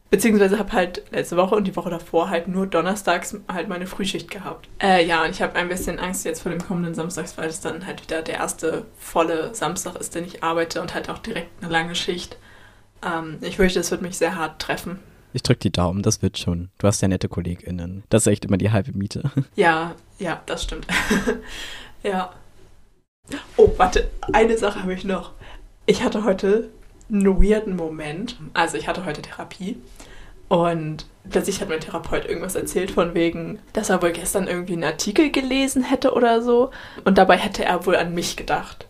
beziehungsweise 0.10 0.60
habe 0.60 0.72
halt 0.72 1.04
letzte 1.12 1.38
Woche 1.38 1.56
und 1.56 1.66
die 1.66 1.76
Woche 1.76 1.90
davor 1.90 2.30
halt 2.30 2.48
nur 2.48 2.68
donnerstags 2.68 3.38
halt 3.52 3.68
meine 3.68 3.88
Frühschicht 3.88 4.30
gehabt. 4.30 4.70
Äh, 4.82 5.06
ja, 5.06 5.24
und 5.24 5.32
ich 5.32 5.42
habe 5.42 5.56
ein 5.56 5.70
bisschen 5.70 6.00
Angst 6.00 6.26
jetzt 6.26 6.42
vor 6.42 6.52
dem 6.52 6.62
kommenden 6.62 6.94
Samstag, 6.94 7.26
weil 7.38 7.50
es 7.50 7.62
dann 7.62 7.86
halt 7.86 8.04
wieder 8.04 8.22
der 8.22 8.36
erste 8.36 8.86
volle 8.98 9.54
Samstag 9.56 9.96
ist, 9.96 10.14
den 10.16 10.26
ich 10.26 10.44
arbeite 10.44 10.82
und 10.82 10.94
halt 10.94 11.10
auch 11.10 11.20
direkt 11.20 11.50
eine 11.62 11.72
lange 11.72 11.96
Schicht. 11.96 12.38
Ähm, 13.04 13.38
ich 13.42 13.58
fürchte, 13.58 13.80
es 13.80 13.92
wird 13.92 14.02
mich 14.02 14.18
sehr 14.18 14.36
hart 14.36 14.62
treffen. 14.62 15.00
Ich 15.34 15.44
drücke 15.44 15.60
die 15.60 15.72
Daumen, 15.72 16.02
das 16.02 16.22
wird 16.22 16.38
schon. 16.38 16.70
Du 16.78 16.88
hast 16.88 17.02
ja 17.02 17.10
nette 17.10 17.28
KollegInnen. 17.28 18.04
Das 18.08 18.22
ist 18.22 18.28
echt 18.28 18.46
immer 18.46 18.58
die 18.58 18.72
halbe 18.72 18.94
Miete. 18.94 19.32
Ja, 19.56 19.96
ja, 20.18 20.42
das 20.46 20.64
stimmt. 20.64 20.88
ja. 22.04 22.32
Oh, 23.58 23.72
warte, 23.78 24.10
eine 24.34 24.58
Sache 24.58 24.82
habe 24.82 24.94
ich 24.94 25.04
noch. 25.04 25.32
Ich 25.86 26.04
hatte 26.04 26.24
heute 26.24 26.70
einen 27.10 27.42
weirden 27.42 27.76
Moment. 27.76 28.38
Also 28.54 28.78
ich 28.78 28.88
hatte 28.88 29.06
heute 29.06 29.22
Therapie 29.22 29.78
und 30.48 31.06
plötzlich 31.30 31.62
hat 31.62 31.70
mein 31.70 31.80
Therapeut 31.80 32.26
irgendwas 32.26 32.56
erzählt 32.56 32.92
von 32.92 33.14
wegen, 33.14 33.60
dass 33.74 33.90
er 33.90 34.02
wohl 34.02 34.12
gestern 34.12 34.48
irgendwie 34.48 34.74
einen 34.74 34.84
Artikel 34.84 35.32
gelesen 35.32 35.84
hätte 35.84 36.14
oder 36.14 36.42
so 36.42 36.72
und 37.04 37.18
dabei 37.18 37.38
hätte 37.38 37.66
er 37.66 37.86
wohl 37.86 37.96
an 37.96 38.14
mich 38.14 38.36
gedacht. 38.36 38.88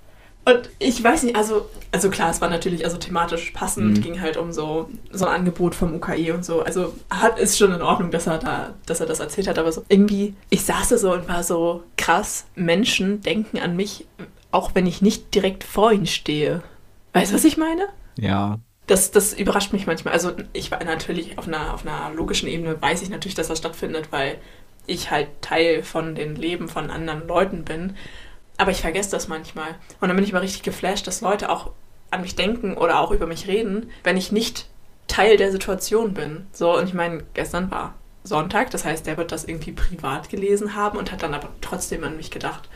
Und 0.48 0.70
ich 0.78 1.04
weiß 1.04 1.24
nicht, 1.24 1.36
also, 1.36 1.68
also 1.92 2.12
klar, 2.12 2.30
es 2.30 2.40
war 2.40 2.50
natürlich 2.52 2.86
also 2.86 2.98
thematisch 2.98 3.50
passend, 3.50 3.98
mhm. 3.98 4.02
ging 4.02 4.22
halt 4.22 4.38
um 4.38 4.52
so, 4.52 4.90
so 5.12 5.26
ein 5.26 5.34
Angebot 5.34 5.74
vom 5.74 5.96
UKE 5.96 6.34
und 6.36 6.46
so. 6.46 6.62
Also 6.62 6.94
hat, 7.10 7.40
ist 7.40 7.58
schon 7.58 7.74
in 7.74 7.82
Ordnung, 7.82 8.12
dass 8.12 8.28
er 8.28 8.38
da, 8.38 8.74
dass 8.86 9.00
er 9.00 9.08
das 9.08 9.20
erzählt 9.20 9.48
hat, 9.48 9.58
aber 9.58 9.72
so 9.72 9.84
irgendwie, 9.90 10.36
ich 10.52 10.64
saß 10.64 10.90
da 10.90 10.98
so 10.98 11.14
und 11.14 11.28
war 11.28 11.42
so 11.42 11.84
krass, 11.98 12.46
Menschen 12.54 13.22
denken 13.22 13.58
an 13.58 13.76
mich, 13.76 14.06
auch 14.52 14.76
wenn 14.76 14.86
ich 14.86 15.02
nicht 15.02 15.34
direkt 15.34 15.64
vor 15.64 15.92
ihnen 15.92 16.06
stehe. 16.06 16.62
Weißt 17.14 17.32
du, 17.32 17.36
was 17.36 17.44
ich 17.44 17.58
meine? 17.58 17.88
Ja. 18.20 18.60
Das, 18.86 19.10
das 19.10 19.34
überrascht 19.34 19.74
mich 19.74 19.88
manchmal. 19.88 20.14
Also 20.14 20.34
ich 20.54 20.70
war 20.70 20.84
natürlich 20.84 21.40
auf 21.40 21.48
einer, 21.48 21.74
auf 21.74 21.88
einer 21.88 22.14
logischen 22.14 22.48
Ebene, 22.48 22.80
weiß 22.80 23.02
ich 23.02 23.10
natürlich, 23.10 23.34
dass 23.34 23.48
das 23.48 23.58
stattfindet, 23.58 24.12
weil 24.12 24.38
ich 24.86 25.10
halt 25.10 25.30
Teil 25.42 25.82
von 25.82 26.14
den 26.14 26.36
Leben 26.36 26.70
von 26.70 26.92
anderen 26.92 27.28
Leuten 27.28 27.64
bin. 27.64 27.96
Aber 28.58 28.72
ich 28.72 28.82
vergesse 28.82 29.12
das 29.12 29.28
manchmal. 29.28 29.76
Und 30.00 30.08
dann 30.08 30.16
bin 30.16 30.26
ich 30.26 30.34
mal 30.34 30.40
richtig 30.40 30.64
geflasht, 30.64 31.08
dass 31.08 31.22
Leute 31.22 31.50
auch 31.50 31.72
an 32.12 32.22
mich 32.22 32.36
denken 32.36 32.76
oder 32.76 33.00
auch 33.00 33.12
über 33.12 33.28
mich 33.28 33.48
reden, 33.48 33.90
wenn 34.04 34.18
ich 34.18 34.32
nicht 34.32 34.68
Teil 35.08 35.38
der 35.38 35.52
Situation 35.52 36.14
bin. 36.14 36.48
So, 36.52 36.78
und 36.78 36.88
ich 36.88 36.94
meine, 36.94 37.24
gestern 37.34 37.70
war 37.72 37.96
Sonntag, 38.24 38.72
das 38.72 38.86
heißt, 38.86 39.06
der 39.06 39.18
wird 39.18 39.32
das 39.32 39.46
irgendwie 39.46 39.72
privat 39.72 40.30
gelesen 40.30 40.76
haben 40.76 40.98
und 40.98 41.12
hat 41.12 41.24
dann 41.24 41.34
aber 41.34 41.50
trotzdem 41.62 42.04
an 42.04 42.18
mich 42.18 42.32
gedacht. 42.32 42.70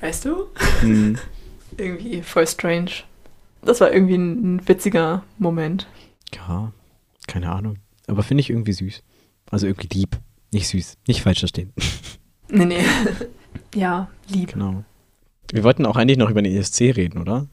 Weißt 0.00 0.24
du? 0.24 0.48
Mhm. 0.82 1.18
irgendwie 1.76 2.22
voll 2.22 2.46
strange. 2.46 2.90
Das 3.62 3.80
war 3.80 3.92
irgendwie 3.92 4.16
ein, 4.16 4.56
ein 4.56 4.68
witziger 4.68 5.22
Moment. 5.38 5.86
Ja, 6.34 6.72
keine 7.26 7.50
Ahnung. 7.50 7.78
Aber 8.06 8.22
finde 8.22 8.40
ich 8.40 8.50
irgendwie 8.50 8.72
süß. 8.72 9.02
Also 9.50 9.66
irgendwie 9.66 9.88
lieb. 9.92 10.18
Nicht 10.52 10.68
süß. 10.68 10.96
Nicht 11.06 11.22
falsch 11.22 11.40
verstehen. 11.40 11.72
Nee, 12.48 12.64
nee. 12.64 12.84
ja, 13.74 14.08
lieb. 14.28 14.52
Genau. 14.52 14.84
Wir 15.52 15.64
wollten 15.64 15.86
auch 15.86 15.96
eigentlich 15.96 16.18
noch 16.18 16.30
über 16.30 16.42
den 16.42 16.56
ESC 16.56 16.80
reden, 16.96 17.20
oder? 17.20 17.46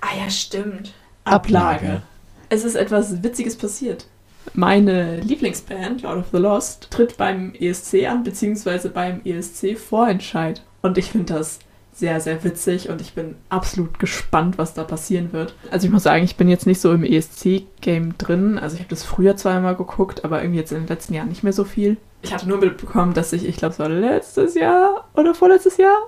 Ah 0.00 0.16
ja, 0.18 0.30
stimmt. 0.30 0.92
Ablage. 1.24 1.86
Ablage. 1.86 2.02
Es 2.48 2.64
ist 2.64 2.74
etwas 2.74 3.22
Witziges 3.22 3.56
passiert. 3.56 4.06
Meine 4.54 5.20
Lieblingsband, 5.20 6.02
Lord 6.02 6.18
of 6.18 6.26
the 6.32 6.38
Lost, 6.38 6.88
tritt 6.90 7.16
beim 7.16 7.54
ESC 7.58 8.06
an, 8.06 8.24
beziehungsweise 8.24 8.90
beim 8.90 9.20
ESC-Vorentscheid. 9.24 10.62
Und 10.82 10.98
ich 10.98 11.10
finde 11.12 11.34
das 11.34 11.60
sehr, 11.94 12.20
sehr 12.20 12.42
witzig 12.42 12.88
und 12.88 13.00
ich 13.00 13.14
bin 13.14 13.36
absolut 13.48 13.98
gespannt, 13.98 14.58
was 14.58 14.74
da 14.74 14.82
passieren 14.82 15.32
wird. 15.32 15.54
Also 15.70 15.86
ich 15.86 15.92
muss 15.92 16.02
sagen, 16.02 16.24
ich 16.24 16.36
bin 16.36 16.48
jetzt 16.48 16.66
nicht 16.66 16.80
so 16.80 16.92
im 16.92 17.04
ESC-Game 17.04 18.18
drin. 18.18 18.58
Also 18.58 18.74
ich 18.74 18.80
habe 18.80 18.90
das 18.90 19.04
früher 19.04 19.36
zweimal 19.36 19.76
geguckt, 19.76 20.24
aber 20.24 20.42
irgendwie 20.42 20.58
jetzt 20.58 20.72
in 20.72 20.78
den 20.78 20.88
letzten 20.88 21.14
Jahren 21.14 21.28
nicht 21.28 21.44
mehr 21.44 21.52
so 21.52 21.64
viel. 21.64 21.98
Ich 22.22 22.32
hatte 22.32 22.48
nur 22.48 22.58
mitbekommen, 22.58 23.14
dass 23.14 23.32
ich, 23.32 23.46
ich 23.46 23.56
glaube, 23.56 23.72
es 23.72 23.78
war 23.78 23.88
letztes 23.88 24.54
Jahr 24.54 25.08
oder 25.14 25.34
vorletztes 25.34 25.76
Jahr, 25.76 25.98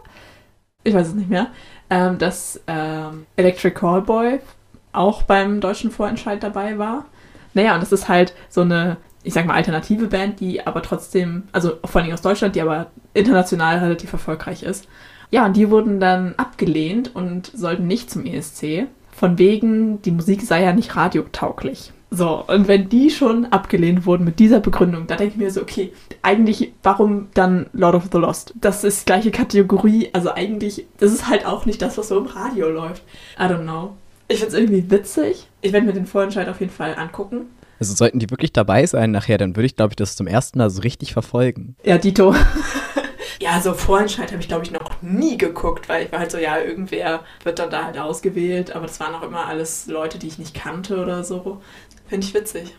ich 0.84 0.94
weiß 0.94 1.08
es 1.08 1.14
nicht 1.14 1.30
mehr, 1.30 1.48
ähm, 1.90 2.18
dass 2.18 2.60
ähm, 2.66 3.26
Electric 3.36 3.74
Callboy 3.74 4.40
auch 4.92 5.22
beim 5.22 5.60
deutschen 5.60 5.90
Vorentscheid 5.90 6.42
dabei 6.42 6.78
war. 6.78 7.06
Naja, 7.54 7.74
und 7.74 7.82
das 7.82 7.92
ist 7.92 8.08
halt 8.08 8.34
so 8.48 8.60
eine, 8.60 8.98
ich 9.22 9.34
sag 9.34 9.46
mal, 9.46 9.54
alternative 9.54 10.06
Band, 10.06 10.40
die 10.40 10.64
aber 10.66 10.82
trotzdem, 10.82 11.44
also 11.52 11.72
vor 11.84 12.00
allem 12.00 12.12
aus 12.12 12.22
Deutschland, 12.22 12.54
die 12.54 12.60
aber 12.60 12.90
international 13.14 13.78
relativ 13.78 14.12
erfolgreich 14.12 14.62
ist. 14.62 14.88
Ja, 15.30 15.46
und 15.46 15.56
die 15.56 15.70
wurden 15.70 15.98
dann 16.00 16.34
abgelehnt 16.36 17.14
und 17.14 17.50
sollten 17.54 17.86
nicht 17.86 18.10
zum 18.10 18.24
ESC 18.24 18.86
von 19.10 19.38
wegen, 19.38 20.02
die 20.02 20.10
Musik 20.10 20.42
sei 20.42 20.62
ja 20.62 20.72
nicht 20.72 20.94
radiotauglich. 20.96 21.92
So, 22.16 22.44
und 22.46 22.68
wenn 22.68 22.88
die 22.88 23.10
schon 23.10 23.46
abgelehnt 23.46 24.06
wurden 24.06 24.24
mit 24.24 24.38
dieser 24.38 24.60
Begründung, 24.60 25.08
da 25.08 25.16
denke 25.16 25.34
ich 25.34 25.40
mir 25.40 25.50
so, 25.50 25.60
okay, 25.60 25.92
eigentlich, 26.22 26.72
warum 26.84 27.28
dann 27.34 27.66
Lord 27.72 27.96
of 27.96 28.04
the 28.12 28.18
Lost? 28.18 28.54
Das 28.54 28.84
ist 28.84 29.04
gleiche 29.04 29.32
Kategorie, 29.32 30.10
also 30.12 30.30
eigentlich, 30.32 30.86
das 30.98 31.12
ist 31.12 31.28
halt 31.28 31.44
auch 31.44 31.66
nicht 31.66 31.82
das, 31.82 31.98
was 31.98 32.08
so 32.08 32.18
im 32.18 32.26
Radio 32.26 32.68
läuft. 32.68 33.02
I 33.36 33.42
don't 33.42 33.62
know. 33.62 33.96
Ich 34.28 34.38
finde 34.38 34.54
es 34.54 34.60
irgendwie 34.60 34.90
witzig. 34.90 35.48
Ich 35.60 35.72
werde 35.72 35.86
mir 35.86 35.92
den 35.92 36.06
Vorentscheid 36.06 36.48
auf 36.48 36.60
jeden 36.60 36.72
Fall 36.72 36.94
angucken. 36.96 37.46
Also 37.80 37.94
sollten 37.94 38.20
die 38.20 38.30
wirklich 38.30 38.52
dabei 38.52 38.86
sein 38.86 39.10
nachher, 39.10 39.36
dann 39.36 39.56
würde 39.56 39.66
ich, 39.66 39.74
glaube 39.74 39.92
ich, 39.92 39.96
das 39.96 40.14
zum 40.14 40.28
ersten 40.28 40.58
Mal 40.58 40.70
so 40.70 40.82
richtig 40.82 41.12
verfolgen. 41.12 41.74
Ja, 41.84 41.98
Dito. 41.98 42.32
ja, 43.40 43.60
so 43.60 43.74
Vorentscheid 43.74 44.30
habe 44.30 44.40
ich, 44.40 44.48
glaube 44.48 44.64
ich, 44.64 44.70
noch 44.70 45.02
nie 45.02 45.36
geguckt, 45.36 45.88
weil 45.88 46.04
ich 46.04 46.12
war 46.12 46.20
halt 46.20 46.30
so, 46.30 46.38
ja, 46.38 46.58
irgendwer 46.58 47.24
wird 47.42 47.58
dann 47.58 47.70
da 47.70 47.84
halt 47.84 47.98
ausgewählt, 47.98 48.74
aber 48.74 48.86
das 48.86 49.00
waren 49.00 49.14
auch 49.14 49.22
immer 49.22 49.46
alles 49.46 49.86
Leute, 49.86 50.18
die 50.18 50.28
ich 50.28 50.38
nicht 50.38 50.54
kannte 50.54 51.02
oder 51.02 51.24
so. 51.24 51.60
Finde 52.06 52.26
ich 52.26 52.34
witzig. 52.34 52.74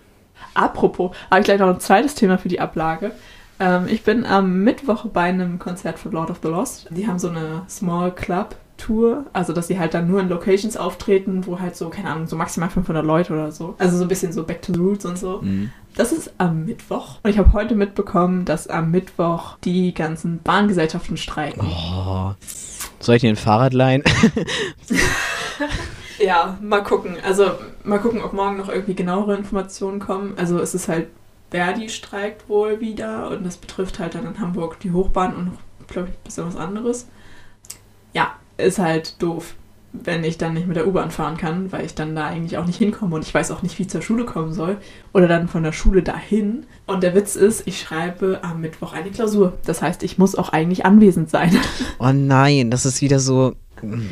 Apropos, 0.53 1.11
habe 1.29 1.41
ich 1.41 1.45
gleich 1.45 1.59
noch 1.59 1.69
ein 1.69 1.79
zweites 1.79 2.15
Thema 2.15 2.37
für 2.37 2.49
die 2.49 2.59
Ablage. 2.59 3.11
Ähm, 3.59 3.87
ich 3.87 4.03
bin 4.03 4.25
am 4.25 4.63
Mittwoch 4.63 5.05
bei 5.07 5.23
einem 5.23 5.59
Konzert 5.59 5.99
von 5.99 6.11
Lord 6.11 6.29
of 6.29 6.39
the 6.41 6.49
Lost. 6.49 6.87
Die 6.89 7.07
haben 7.07 7.19
so 7.19 7.29
eine 7.29 7.63
Small 7.69 8.11
Club 8.13 8.55
Tour, 8.77 9.25
also 9.31 9.53
dass 9.53 9.67
sie 9.67 9.79
halt 9.79 9.93
dann 9.93 10.07
nur 10.07 10.19
in 10.19 10.27
Locations 10.27 10.75
auftreten, 10.75 11.45
wo 11.45 11.59
halt 11.59 11.77
so, 11.77 11.89
keine 11.89 12.09
Ahnung, 12.09 12.27
so 12.27 12.35
maximal 12.35 12.69
500 12.69 13.05
Leute 13.05 13.31
oder 13.31 13.51
so. 13.51 13.75
Also 13.77 13.97
so 13.97 14.03
ein 14.03 14.09
bisschen 14.09 14.33
so 14.33 14.43
Back 14.43 14.61
to 14.61 14.73
the 14.73 14.79
Roots 14.79 15.05
und 15.05 15.17
so. 15.17 15.41
Mhm. 15.41 15.71
Das 15.95 16.11
ist 16.11 16.33
am 16.37 16.65
Mittwoch. 16.65 17.19
Und 17.23 17.29
ich 17.29 17.37
habe 17.37 17.53
heute 17.53 17.73
mitbekommen, 17.73 18.43
dass 18.43 18.67
am 18.67 18.91
Mittwoch 18.91 19.57
die 19.63 19.93
ganzen 19.93 20.39
Bahngesellschaften 20.41 21.15
streiken. 21.15 21.65
Oh. 21.65 22.33
Soll 22.99 23.15
ich 23.15 23.21
dir 23.21 23.29
ein 23.29 23.37
Fahrrad 23.37 23.73
leihen? 23.73 24.03
Ja, 26.19 26.57
mal 26.61 26.83
gucken. 26.83 27.17
Also 27.23 27.51
mal 27.83 27.99
gucken, 27.99 28.21
ob 28.21 28.33
morgen 28.33 28.57
noch 28.57 28.69
irgendwie 28.69 28.95
genauere 28.95 29.35
Informationen 29.35 29.99
kommen. 29.99 30.33
Also 30.37 30.59
es 30.59 30.73
ist 30.73 30.87
halt, 30.87 31.07
Verdi 31.51 31.89
streikt 31.89 32.49
wohl 32.49 32.79
wieder 32.79 33.29
und 33.29 33.45
das 33.45 33.57
betrifft 33.57 33.99
halt 33.99 34.15
dann 34.15 34.25
in 34.25 34.39
Hamburg 34.39 34.79
die 34.79 34.91
Hochbahn 34.91 35.35
und 35.35 35.45
noch, 35.45 35.87
glaube 35.87 36.09
ich, 36.09 36.15
ein 36.15 36.23
bisschen 36.23 36.47
was 36.47 36.55
anderes. 36.55 37.07
Ja, 38.13 38.33
ist 38.57 38.79
halt 38.79 39.21
doof, 39.21 39.55
wenn 40.03 40.23
ich 40.23 40.37
dann 40.37 40.53
nicht 40.53 40.67
mit 40.67 40.75
der 40.75 40.87
U-Bahn 40.87 41.11
fahren 41.11 41.37
kann, 41.37 41.71
weil 41.71 41.85
ich 41.85 41.95
dann 41.95 42.15
da 42.15 42.27
eigentlich 42.27 42.57
auch 42.57 42.65
nicht 42.65 42.77
hinkomme 42.77 43.15
und 43.15 43.23
ich 43.23 43.33
weiß 43.33 43.51
auch 43.51 43.61
nicht, 43.61 43.77
wie 43.77 43.83
ich 43.83 43.89
zur 43.89 44.01
Schule 44.01 44.25
kommen 44.25 44.53
soll. 44.53 44.77
Oder 45.13 45.27
dann 45.27 45.47
von 45.47 45.63
der 45.63 45.71
Schule 45.71 46.03
dahin. 46.03 46.65
Und 46.85 47.03
der 47.03 47.15
Witz 47.15 47.35
ist, 47.35 47.67
ich 47.67 47.79
schreibe 47.79 48.39
am 48.41 48.61
Mittwoch 48.61 48.93
eine 48.93 49.11
Klausur. 49.11 49.53
Das 49.65 49.81
heißt, 49.81 50.03
ich 50.03 50.17
muss 50.17 50.35
auch 50.35 50.49
eigentlich 50.49 50.85
anwesend 50.85 51.29
sein. 51.29 51.57
Oh 51.99 52.11
nein, 52.11 52.71
das 52.71 52.85
ist 52.85 53.01
wieder 53.01 53.19
so. 53.19 53.53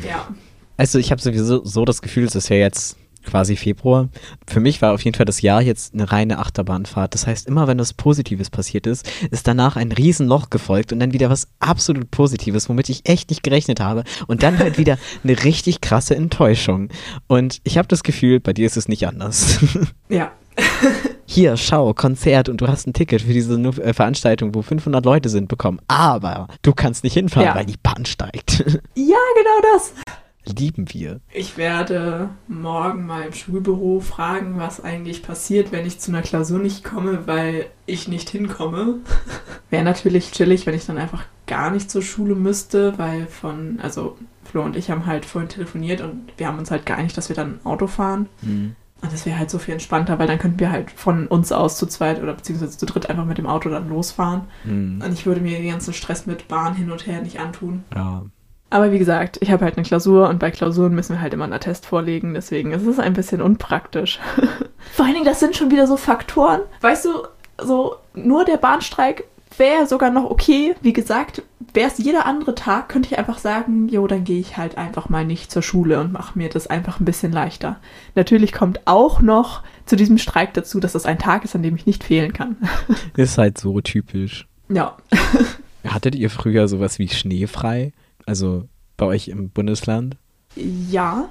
ja. 0.06 0.28
Also 0.76 0.98
ich 0.98 1.10
habe 1.10 1.20
sowieso 1.22 1.64
so 1.64 1.84
das 1.84 2.02
Gefühl, 2.02 2.24
es 2.24 2.34
ist 2.34 2.48
ja 2.48 2.56
jetzt 2.56 2.96
quasi 3.24 3.56
Februar. 3.56 4.10
Für 4.46 4.60
mich 4.60 4.82
war 4.82 4.92
auf 4.92 5.02
jeden 5.02 5.16
Fall 5.16 5.24
das 5.24 5.40
Jahr 5.40 5.62
jetzt 5.62 5.94
eine 5.94 6.12
reine 6.12 6.38
Achterbahnfahrt. 6.38 7.14
Das 7.14 7.26
heißt, 7.26 7.46
immer 7.48 7.66
wenn 7.66 7.78
was 7.78 7.94
Positives 7.94 8.50
passiert 8.50 8.86
ist, 8.86 9.08
ist 9.30 9.48
danach 9.48 9.76
ein 9.76 9.92
Riesenloch 9.92 10.50
gefolgt 10.50 10.92
und 10.92 11.00
dann 11.00 11.14
wieder 11.14 11.30
was 11.30 11.48
absolut 11.58 12.10
Positives, 12.10 12.68
womit 12.68 12.90
ich 12.90 13.08
echt 13.08 13.30
nicht 13.30 13.42
gerechnet 13.42 13.80
habe. 13.80 14.04
Und 14.26 14.42
dann 14.42 14.58
halt 14.58 14.76
wieder 14.76 14.98
eine 15.24 15.42
richtig 15.42 15.80
krasse 15.80 16.14
Enttäuschung. 16.14 16.90
Und 17.26 17.60
ich 17.64 17.78
habe 17.78 17.88
das 17.88 18.02
Gefühl, 18.02 18.40
bei 18.40 18.52
dir 18.52 18.66
ist 18.66 18.76
es 18.76 18.88
nicht 18.88 19.06
anders. 19.06 19.58
Ja. 20.10 20.30
Hier, 21.26 21.56
schau, 21.56 21.94
Konzert 21.94 22.48
und 22.50 22.60
du 22.60 22.68
hast 22.68 22.86
ein 22.86 22.92
Ticket 22.92 23.22
für 23.22 23.32
diese 23.32 23.54
äh, 23.54 23.92
Veranstaltung, 23.94 24.54
wo 24.54 24.60
500 24.62 25.04
Leute 25.04 25.28
sind, 25.30 25.48
bekommen. 25.48 25.80
Aber 25.88 26.46
du 26.62 26.72
kannst 26.74 27.02
nicht 27.02 27.14
hinfahren, 27.14 27.48
Ja. 27.48 27.54
weil 27.54 27.64
die 27.64 27.78
Bahn 27.82 28.04
steigt. 28.04 28.58
Ja, 28.94 29.16
genau 29.34 29.72
das. 29.72 29.94
Lieben 30.46 30.92
wir. 30.92 31.20
Ich 31.32 31.56
werde 31.56 32.28
morgen 32.48 33.06
mal 33.06 33.22
im 33.22 33.32
Schulbüro 33.32 34.00
fragen, 34.00 34.58
was 34.58 34.82
eigentlich 34.82 35.22
passiert, 35.22 35.72
wenn 35.72 35.86
ich 35.86 36.00
zu 36.00 36.10
einer 36.10 36.22
Klausur 36.22 36.58
nicht 36.58 36.84
komme, 36.84 37.26
weil 37.26 37.66
ich 37.86 38.08
nicht 38.08 38.28
hinkomme. 38.28 38.98
Wäre 39.70 39.84
natürlich 39.84 40.32
chillig, 40.32 40.66
wenn 40.66 40.74
ich 40.74 40.86
dann 40.86 40.98
einfach 40.98 41.24
gar 41.46 41.70
nicht 41.70 41.90
zur 41.90 42.02
Schule 42.02 42.34
müsste, 42.34 42.98
weil 42.98 43.26
von, 43.26 43.78
also 43.82 44.18
Flo 44.44 44.62
und 44.62 44.76
ich 44.76 44.90
haben 44.90 45.06
halt 45.06 45.24
vorhin 45.24 45.48
telefoniert 45.48 46.00
und 46.00 46.32
wir 46.36 46.46
haben 46.46 46.58
uns 46.58 46.70
halt 46.70 46.86
geeinigt, 46.86 47.16
dass 47.16 47.28
wir 47.28 47.36
dann 47.36 47.60
Auto 47.64 47.86
fahren. 47.86 48.28
Hm. 48.40 48.76
Und 49.00 49.12
das 49.12 49.26
wäre 49.26 49.38
halt 49.38 49.50
so 49.50 49.58
viel 49.58 49.74
entspannter, 49.74 50.18
weil 50.18 50.26
dann 50.26 50.38
könnten 50.38 50.60
wir 50.60 50.70
halt 50.70 50.90
von 50.90 51.26
uns 51.26 51.52
aus 51.52 51.76
zu 51.76 51.86
zweit 51.86 52.22
oder 52.22 52.32
beziehungsweise 52.32 52.78
zu 52.78 52.86
dritt 52.86 53.10
einfach 53.10 53.26
mit 53.26 53.36
dem 53.36 53.46
Auto 53.46 53.68
dann 53.68 53.88
losfahren. 53.88 54.42
Hm. 54.62 55.02
Und 55.04 55.12
ich 55.12 55.26
würde 55.26 55.40
mir 55.40 55.58
den 55.58 55.70
ganzen 55.70 55.92
Stress 55.92 56.26
mit 56.26 56.48
Bahn 56.48 56.74
hin 56.74 56.90
und 56.90 57.06
her 57.06 57.20
nicht 57.20 57.38
antun. 57.38 57.84
Ja. 57.94 58.24
Aber 58.70 58.90
wie 58.92 58.98
gesagt, 58.98 59.38
ich 59.40 59.50
habe 59.50 59.64
halt 59.64 59.76
eine 59.76 59.86
Klausur 59.86 60.28
und 60.28 60.38
bei 60.38 60.50
Klausuren 60.50 60.94
müssen 60.94 61.14
wir 61.14 61.20
halt 61.20 61.32
immer 61.32 61.44
einen 61.44 61.52
Attest 61.52 61.86
vorlegen, 61.86 62.34
deswegen 62.34 62.72
ist 62.72 62.86
es 62.86 62.98
ein 62.98 63.12
bisschen 63.12 63.40
unpraktisch. 63.40 64.18
Vor 64.92 65.04
allen 65.04 65.14
Dingen, 65.14 65.26
das 65.26 65.40
sind 65.40 65.56
schon 65.56 65.70
wieder 65.70 65.86
so 65.86 65.96
Faktoren. 65.96 66.60
Weißt 66.80 67.04
du, 67.04 67.10
so 67.62 67.96
nur 68.14 68.44
der 68.44 68.56
Bahnstreik 68.56 69.24
wäre 69.56 69.86
sogar 69.86 70.10
noch 70.10 70.28
okay. 70.28 70.74
Wie 70.82 70.92
gesagt, 70.92 71.42
wäre 71.72 71.88
es 71.88 71.98
jeder 71.98 72.26
andere 72.26 72.56
Tag, 72.56 72.88
könnte 72.88 73.10
ich 73.10 73.18
einfach 73.18 73.38
sagen, 73.38 73.88
jo, 73.88 74.06
dann 74.08 74.24
gehe 74.24 74.40
ich 74.40 74.56
halt 74.56 74.76
einfach 74.76 75.08
mal 75.08 75.24
nicht 75.24 75.52
zur 75.52 75.62
Schule 75.62 76.00
und 76.00 76.12
mache 76.12 76.36
mir 76.36 76.48
das 76.48 76.66
einfach 76.66 76.98
ein 76.98 77.04
bisschen 77.04 77.30
leichter. 77.30 77.78
Natürlich 78.16 78.52
kommt 78.52 78.80
auch 78.86 79.20
noch 79.20 79.62
zu 79.86 79.94
diesem 79.94 80.18
Streik 80.18 80.54
dazu, 80.54 80.80
dass 80.80 80.92
das 80.92 81.06
ein 81.06 81.18
Tag 81.18 81.44
ist, 81.44 81.54
an 81.54 81.62
dem 81.62 81.76
ich 81.76 81.86
nicht 81.86 82.02
fehlen 82.02 82.32
kann. 82.32 82.56
Ist 83.16 83.38
halt 83.38 83.58
so 83.58 83.80
typisch. 83.80 84.48
Ja, 84.68 84.96
Hattet 85.86 86.14
ihr 86.14 86.30
früher 86.30 86.66
sowas 86.68 86.98
wie 86.98 87.08
schneefrei? 87.08 87.92
Also 88.26 88.64
bei 88.96 89.06
euch 89.06 89.28
im 89.28 89.50
Bundesland? 89.50 90.16
Ja, 90.56 91.28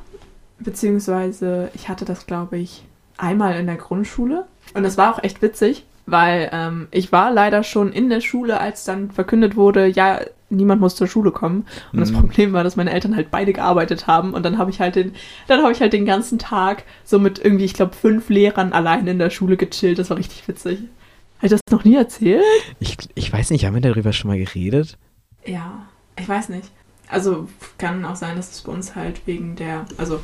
beziehungsweise 0.60 1.70
ich 1.76 1.90
hatte 1.90 2.06
das, 2.06 2.26
glaube 2.26 2.58
ich, 2.58 2.84
einmal 3.18 3.60
in 3.60 3.68
der 3.68 3.76
Grundschule. 3.78 4.46
Und 4.74 4.84
das 4.84 4.98
war 4.98 5.14
auch 5.14 5.24
echt 5.24 5.42
witzig, 5.42 5.86
weil 6.06 6.50
ähm, 6.52 6.88
ich 6.92 7.12
war 7.12 7.32
leider 7.32 7.64
schon 7.64 7.92
in 7.94 8.10
der 8.10 8.22
Schule, 8.22 8.60
als 8.60 8.84
dann 8.86 9.12
verkündet 9.12 9.56
wurde, 9.56 9.88
ja, 9.88 10.20
niemand 10.50 10.82
muss 10.82 10.96
zur 10.96 11.08
Schule 11.08 11.32
kommen. 11.32 11.66
Und 11.94 12.00
das 12.00 12.12
Mhm. 12.12 12.16
Problem 12.18 12.54
war, 12.54 12.64
dass 12.64 12.76
meine 12.76 12.92
Eltern 12.92 13.16
halt 13.16 13.32
beide 13.32 13.54
gearbeitet 13.54 14.08
haben. 14.08 14.34
Und 14.34 14.44
dann 14.44 14.58
habe 14.58 14.70
ich 14.72 14.80
halt 14.80 14.96
den, 14.96 15.14
dann 15.48 15.62
habe 15.62 15.72
ich 15.72 15.80
halt 15.82 15.94
den 15.94 16.06
ganzen 16.06 16.38
Tag 16.38 16.84
so 17.04 17.18
mit 17.20 17.40
irgendwie, 17.44 17.66
ich 17.66 17.74
glaube, 17.74 17.96
fünf 17.96 18.30
Lehrern 18.30 18.74
allein 18.74 19.08
in 19.08 19.20
der 19.20 19.30
Schule 19.30 19.58
gechillt. 19.58 20.00
Das 20.00 20.10
war 20.10 20.18
richtig 20.18 20.48
witzig. 20.48 20.80
Habe 21.38 21.48
ich 21.48 21.52
das 21.52 21.62
noch 21.72 21.84
nie 21.84 21.96
erzählt? 21.96 22.44
Ich, 22.80 22.98
ich 23.16 23.32
weiß 23.34 23.50
nicht, 23.50 23.66
haben 23.66 23.74
wir 23.74 23.82
darüber 23.82 24.14
schon 24.14 24.30
mal 24.30 24.38
geredet? 24.38 24.98
Ja, 25.46 25.88
ich 26.20 26.28
weiß 26.30 26.50
nicht. 26.50 26.70
Also 27.14 27.48
kann 27.78 28.06
auch 28.06 28.16
sein, 28.16 28.36
dass 28.36 28.52
es 28.52 28.62
bei 28.62 28.72
uns 28.72 28.96
halt 28.96 29.26
wegen 29.28 29.56
der, 29.56 29.86
also 29.98 30.20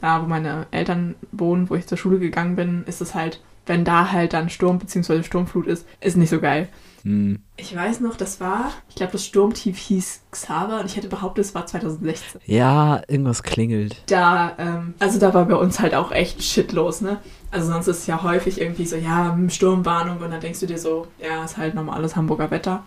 da, 0.00 0.22
wo 0.22 0.26
meine 0.26 0.66
Eltern 0.70 1.14
wohnen, 1.32 1.70
wo 1.70 1.74
ich 1.74 1.86
zur 1.86 1.96
Schule 1.96 2.18
gegangen 2.18 2.54
bin, 2.54 2.84
ist 2.86 3.00
es 3.00 3.14
halt, 3.14 3.40
wenn 3.64 3.84
da 3.84 4.12
halt 4.12 4.34
dann 4.34 4.50
Sturm 4.50 4.78
bzw. 4.78 5.22
Sturmflut 5.22 5.66
ist, 5.66 5.86
ist 6.00 6.18
nicht 6.18 6.28
so 6.28 6.40
geil. 6.40 6.68
Hm. 7.02 7.38
Ich 7.56 7.74
weiß 7.74 8.00
noch, 8.00 8.16
das 8.16 8.40
war, 8.40 8.72
ich 8.90 8.94
glaube, 8.94 9.12
das 9.12 9.24
Sturmtief 9.24 9.78
hieß 9.78 10.22
Xaver 10.30 10.80
und 10.80 10.86
ich 10.86 10.96
hätte 10.96 11.08
behauptet, 11.08 11.46
es 11.46 11.54
war 11.54 11.64
2016. 11.64 12.42
Ja, 12.44 13.00
irgendwas 13.08 13.42
klingelt. 13.42 14.02
Da, 14.06 14.52
ähm, 14.58 14.94
also 14.98 15.18
da 15.18 15.32
war 15.32 15.46
bei 15.46 15.54
uns 15.54 15.80
halt 15.80 15.94
auch 15.94 16.12
echt 16.12 16.42
Shit 16.42 16.72
los, 16.72 17.00
ne? 17.00 17.18
Also 17.50 17.72
sonst 17.72 17.88
ist 17.88 18.00
es 18.00 18.06
ja 18.06 18.22
häufig 18.22 18.60
irgendwie 18.60 18.84
so, 18.84 18.96
ja, 18.96 19.38
Sturmwarnung 19.48 20.18
und 20.18 20.30
dann 20.30 20.40
denkst 20.40 20.60
du 20.60 20.66
dir 20.66 20.78
so, 20.78 21.06
ja, 21.18 21.44
ist 21.44 21.56
halt 21.56 21.74
normales 21.74 22.16
Hamburger 22.16 22.50
Wetter. 22.50 22.84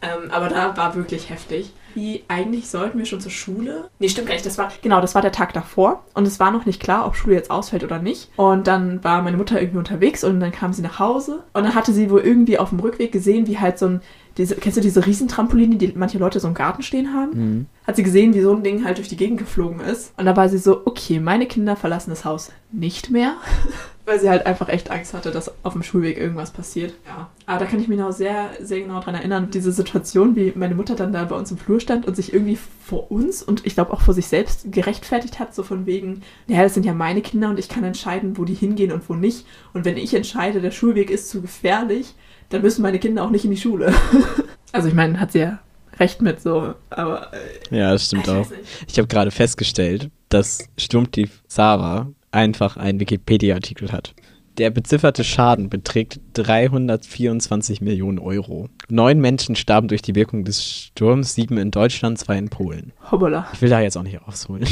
Ähm, 0.00 0.30
aber 0.30 0.48
da 0.48 0.76
war 0.76 0.94
wirklich 0.94 1.30
heftig. 1.30 1.72
Wie 1.94 2.22
eigentlich 2.28 2.68
sollten 2.68 2.98
wir 2.98 3.06
schon 3.06 3.20
zur 3.20 3.32
Schule? 3.32 3.90
Nee, 3.98 4.08
stimmt 4.08 4.28
gar 4.28 4.34
nicht. 4.34 4.46
Das 4.46 4.58
war, 4.58 4.70
genau, 4.82 5.00
das 5.00 5.14
war 5.14 5.22
der 5.22 5.32
Tag 5.32 5.52
davor. 5.52 6.04
Und 6.14 6.26
es 6.26 6.38
war 6.38 6.52
noch 6.52 6.66
nicht 6.66 6.80
klar, 6.80 7.06
ob 7.06 7.16
Schule 7.16 7.34
jetzt 7.34 7.50
ausfällt 7.50 7.82
oder 7.82 7.98
nicht. 7.98 8.30
Und 8.36 8.68
dann 8.68 9.02
war 9.02 9.22
meine 9.22 9.36
Mutter 9.36 9.60
irgendwie 9.60 9.78
unterwegs 9.78 10.22
und 10.22 10.38
dann 10.38 10.52
kam 10.52 10.72
sie 10.72 10.82
nach 10.82 11.00
Hause. 11.00 11.42
Und 11.54 11.64
dann 11.64 11.74
hatte 11.74 11.92
sie 11.92 12.10
wohl 12.10 12.20
irgendwie 12.20 12.58
auf 12.58 12.68
dem 12.68 12.78
Rückweg 12.80 13.10
gesehen, 13.10 13.48
wie 13.48 13.58
halt 13.58 13.78
so 13.78 13.86
ein, 13.86 14.00
diese, 14.36 14.54
kennst 14.54 14.76
du 14.78 14.82
diese 14.82 15.04
Riesentrampoline, 15.04 15.76
die 15.76 15.92
manche 15.96 16.18
Leute 16.18 16.38
so 16.38 16.46
im 16.46 16.54
Garten 16.54 16.82
stehen 16.82 17.12
haben? 17.12 17.32
Hm. 17.32 17.66
Hat 17.84 17.96
sie 17.96 18.04
gesehen, 18.04 18.34
wie 18.34 18.42
so 18.42 18.54
ein 18.54 18.62
Ding 18.62 18.84
halt 18.84 18.98
durch 18.98 19.08
die 19.08 19.16
Gegend 19.16 19.38
geflogen 19.38 19.80
ist. 19.80 20.12
Und 20.16 20.26
da 20.26 20.36
war 20.36 20.48
sie 20.48 20.58
so, 20.58 20.82
okay, 20.84 21.18
meine 21.18 21.46
Kinder 21.46 21.74
verlassen 21.74 22.10
das 22.10 22.24
Haus 22.24 22.52
nicht 22.70 23.10
mehr. 23.10 23.34
Weil 24.08 24.18
sie 24.20 24.30
halt 24.30 24.46
einfach 24.46 24.70
echt 24.70 24.90
Angst 24.90 25.12
hatte, 25.12 25.30
dass 25.30 25.52
auf 25.64 25.74
dem 25.74 25.82
Schulweg 25.82 26.16
irgendwas 26.16 26.50
passiert. 26.50 26.94
Ja. 27.06 27.28
Aber 27.44 27.58
da 27.58 27.66
kann 27.66 27.78
ich 27.78 27.88
mich 27.88 27.98
noch 27.98 28.10
sehr, 28.10 28.50
sehr 28.58 28.80
genau 28.80 29.00
dran 29.00 29.14
erinnern. 29.14 29.50
Diese 29.52 29.70
Situation, 29.70 30.34
wie 30.34 30.52
meine 30.56 30.74
Mutter 30.74 30.94
dann 30.94 31.12
da 31.12 31.24
bei 31.24 31.36
uns 31.36 31.50
im 31.50 31.58
Flur 31.58 31.78
stand 31.78 32.06
und 32.06 32.14
sich 32.16 32.32
irgendwie 32.32 32.58
vor 32.86 33.10
uns 33.10 33.42
und 33.42 33.66
ich 33.66 33.74
glaube 33.74 33.92
auch 33.92 34.00
vor 34.00 34.14
sich 34.14 34.26
selbst 34.26 34.72
gerechtfertigt 34.72 35.38
hat, 35.38 35.54
so 35.54 35.62
von 35.62 35.84
wegen, 35.84 36.22
ja, 36.46 36.62
das 36.62 36.72
sind 36.72 36.86
ja 36.86 36.94
meine 36.94 37.20
Kinder 37.20 37.50
und 37.50 37.58
ich 37.58 37.68
kann 37.68 37.84
entscheiden, 37.84 38.38
wo 38.38 38.46
die 38.46 38.54
hingehen 38.54 38.92
und 38.92 39.06
wo 39.10 39.14
nicht. 39.14 39.44
Und 39.74 39.84
wenn 39.84 39.98
ich 39.98 40.14
entscheide, 40.14 40.62
der 40.62 40.70
Schulweg 40.70 41.10
ist 41.10 41.28
zu 41.28 41.42
gefährlich, 41.42 42.14
dann 42.48 42.62
müssen 42.62 42.80
meine 42.80 42.98
Kinder 42.98 43.22
auch 43.24 43.30
nicht 43.30 43.44
in 43.44 43.50
die 43.50 43.58
Schule. 43.58 43.92
also 44.72 44.88
ich 44.88 44.94
meine, 44.94 45.20
hat 45.20 45.32
sie 45.32 45.40
ja 45.40 45.58
recht 45.98 46.22
mit 46.22 46.40
so, 46.40 46.74
aber 46.90 47.30
äh, 47.70 47.76
Ja, 47.76 47.92
das 47.92 48.06
stimmt 48.06 48.26
ich 48.26 48.32
auch. 48.32 48.48
nicht. 48.48 48.62
Ich 48.88 48.98
habe 48.98 49.08
gerade 49.08 49.30
festgestellt, 49.30 50.10
dass 50.28 50.66
Sturmtief 50.78 51.42
Sava 51.46 52.08
einfach 52.38 52.76
einen 52.76 53.00
Wikipedia-Artikel 53.00 53.92
hat. 53.92 54.14
Der 54.58 54.70
bezifferte 54.70 55.22
Schaden 55.22 55.68
beträgt 55.68 56.20
324 56.34 57.80
Millionen 57.80 58.18
Euro. 58.18 58.68
Neun 58.88 59.20
Menschen 59.20 59.54
starben 59.54 59.86
durch 59.86 60.02
die 60.02 60.16
Wirkung 60.16 60.44
des 60.44 60.64
Sturms, 60.64 61.34
sieben 61.34 61.58
in 61.58 61.70
Deutschland, 61.70 62.18
zwei 62.18 62.38
in 62.38 62.48
Polen. 62.48 62.92
Hoppala. 63.10 63.46
Ich 63.52 63.62
will 63.62 63.68
da 63.68 63.80
jetzt 63.80 63.96
auch 63.96 64.02
nicht 64.02 64.20
ausholen. 64.22 64.66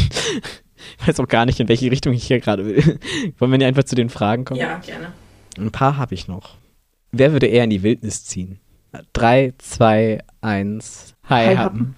Ich 1.01 1.09
weiß 1.09 1.21
auch 1.21 1.29
gar 1.29 1.47
nicht, 1.47 1.59
in 1.59 1.69
welche 1.69 1.91
Richtung 1.91 2.13
ich 2.13 2.27
hier 2.27 2.39
gerade 2.39 2.67
will. 2.67 2.99
Wollen 3.39 3.51
wir 3.51 3.59
nicht 3.59 3.67
einfach 3.67 3.85
zu 3.85 3.95
den 3.95 4.11
Fragen 4.11 4.45
kommen? 4.45 4.61
Ja, 4.61 4.79
gerne. 4.79 5.13
Ein 5.59 5.71
paar 5.71 5.97
habe 5.97 6.15
ich 6.15 6.29
noch. 6.29 6.57
Wer 7.13 7.33
würde 7.33 7.47
eher 7.47 7.65
in 7.65 7.71
die 7.71 7.83
Wildnis 7.83 8.25
ziehen? 8.25 8.61
Drei, 9.13 9.55
zwei, 9.59 10.23
eins. 10.43 11.15
Hi, 11.25 11.47
Hi, 11.47 11.57
Happen. 11.57 11.97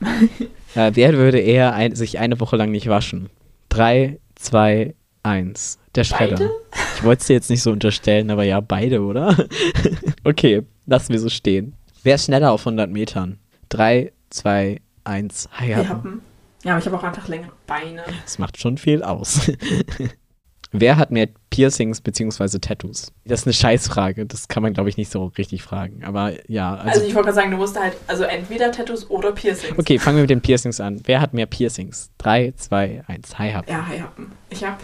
äh, 0.76 0.92
wer 0.94 1.14
würde 1.14 1.40
eher 1.40 1.74
ein, 1.74 1.94
sich 1.94 2.18
eine 2.18 2.38
Woche 2.40 2.56
lang 2.56 2.70
nicht 2.70 2.88
waschen? 2.88 3.28
Drei, 3.76 4.20
zwei, 4.36 4.94
eins. 5.22 5.78
Der 5.94 6.04
Schredder. 6.04 6.36
Beide? 6.36 6.50
Ich 6.96 7.04
wollte 7.04 7.20
es 7.20 7.26
dir 7.26 7.34
jetzt 7.34 7.50
nicht 7.50 7.62
so 7.62 7.72
unterstellen, 7.72 8.30
aber 8.30 8.42
ja, 8.42 8.60
beide, 8.60 9.02
oder? 9.02 9.36
okay, 10.24 10.62
lassen 10.86 11.12
wir 11.12 11.20
so 11.20 11.28
stehen. 11.28 11.74
Wer 12.02 12.14
ist 12.14 12.24
schneller 12.24 12.52
auf 12.52 12.62
100 12.62 12.90
Metern? 12.90 13.38
Drei, 13.68 14.12
zwei, 14.30 14.80
eins. 15.04 15.50
Hi, 15.52 15.68
Wir 15.68 15.76
Happen. 15.76 15.88
haben. 15.90 16.22
Ja, 16.64 16.70
aber 16.70 16.78
ich 16.80 16.86
habe 16.86 16.96
auch 16.96 17.02
einfach 17.02 17.28
längere 17.28 17.52
Beine. 17.66 18.02
Das 18.24 18.38
macht 18.38 18.58
schon 18.58 18.78
viel 18.78 19.02
aus. 19.02 19.50
Wer 20.72 20.96
hat 20.96 21.10
mehr 21.10 21.28
Piercings 21.50 22.00
bzw. 22.00 22.58
Tattoos? 22.58 23.12
Das 23.24 23.40
ist 23.40 23.46
eine 23.46 23.54
Scheißfrage. 23.54 24.26
Das 24.26 24.48
kann 24.48 24.62
man, 24.62 24.72
glaube 24.74 24.88
ich, 24.88 24.96
nicht 24.96 25.10
so 25.10 25.26
richtig 25.38 25.62
fragen. 25.62 26.04
Aber 26.04 26.32
ja, 26.50 26.74
Also, 26.74 26.88
also. 26.90 27.00
ich 27.06 27.14
wollte 27.14 27.26
gerade 27.26 27.34
sagen, 27.34 27.50
du 27.52 27.56
musst 27.56 27.78
halt, 27.78 27.96
also 28.06 28.24
entweder 28.24 28.72
Tattoos 28.72 29.08
oder 29.08 29.32
Piercings. 29.32 29.78
okay, 29.78 29.98
fangen 29.98 30.16
wir 30.16 30.22
mit 30.22 30.30
den 30.30 30.40
Piercings 30.40 30.80
an. 30.80 31.00
Wer 31.04 31.20
hat 31.20 31.32
mehr 31.34 31.46
Piercings? 31.46 32.10
Drei, 32.18 32.52
zwei, 32.56 33.02
eins. 33.06 33.38
Hi, 33.38 33.52
hab. 33.52 33.68
Ja, 33.70 33.86
hi, 33.86 33.98
Happen. 34.00 34.32
Ich 34.50 34.64
habe 34.64 34.78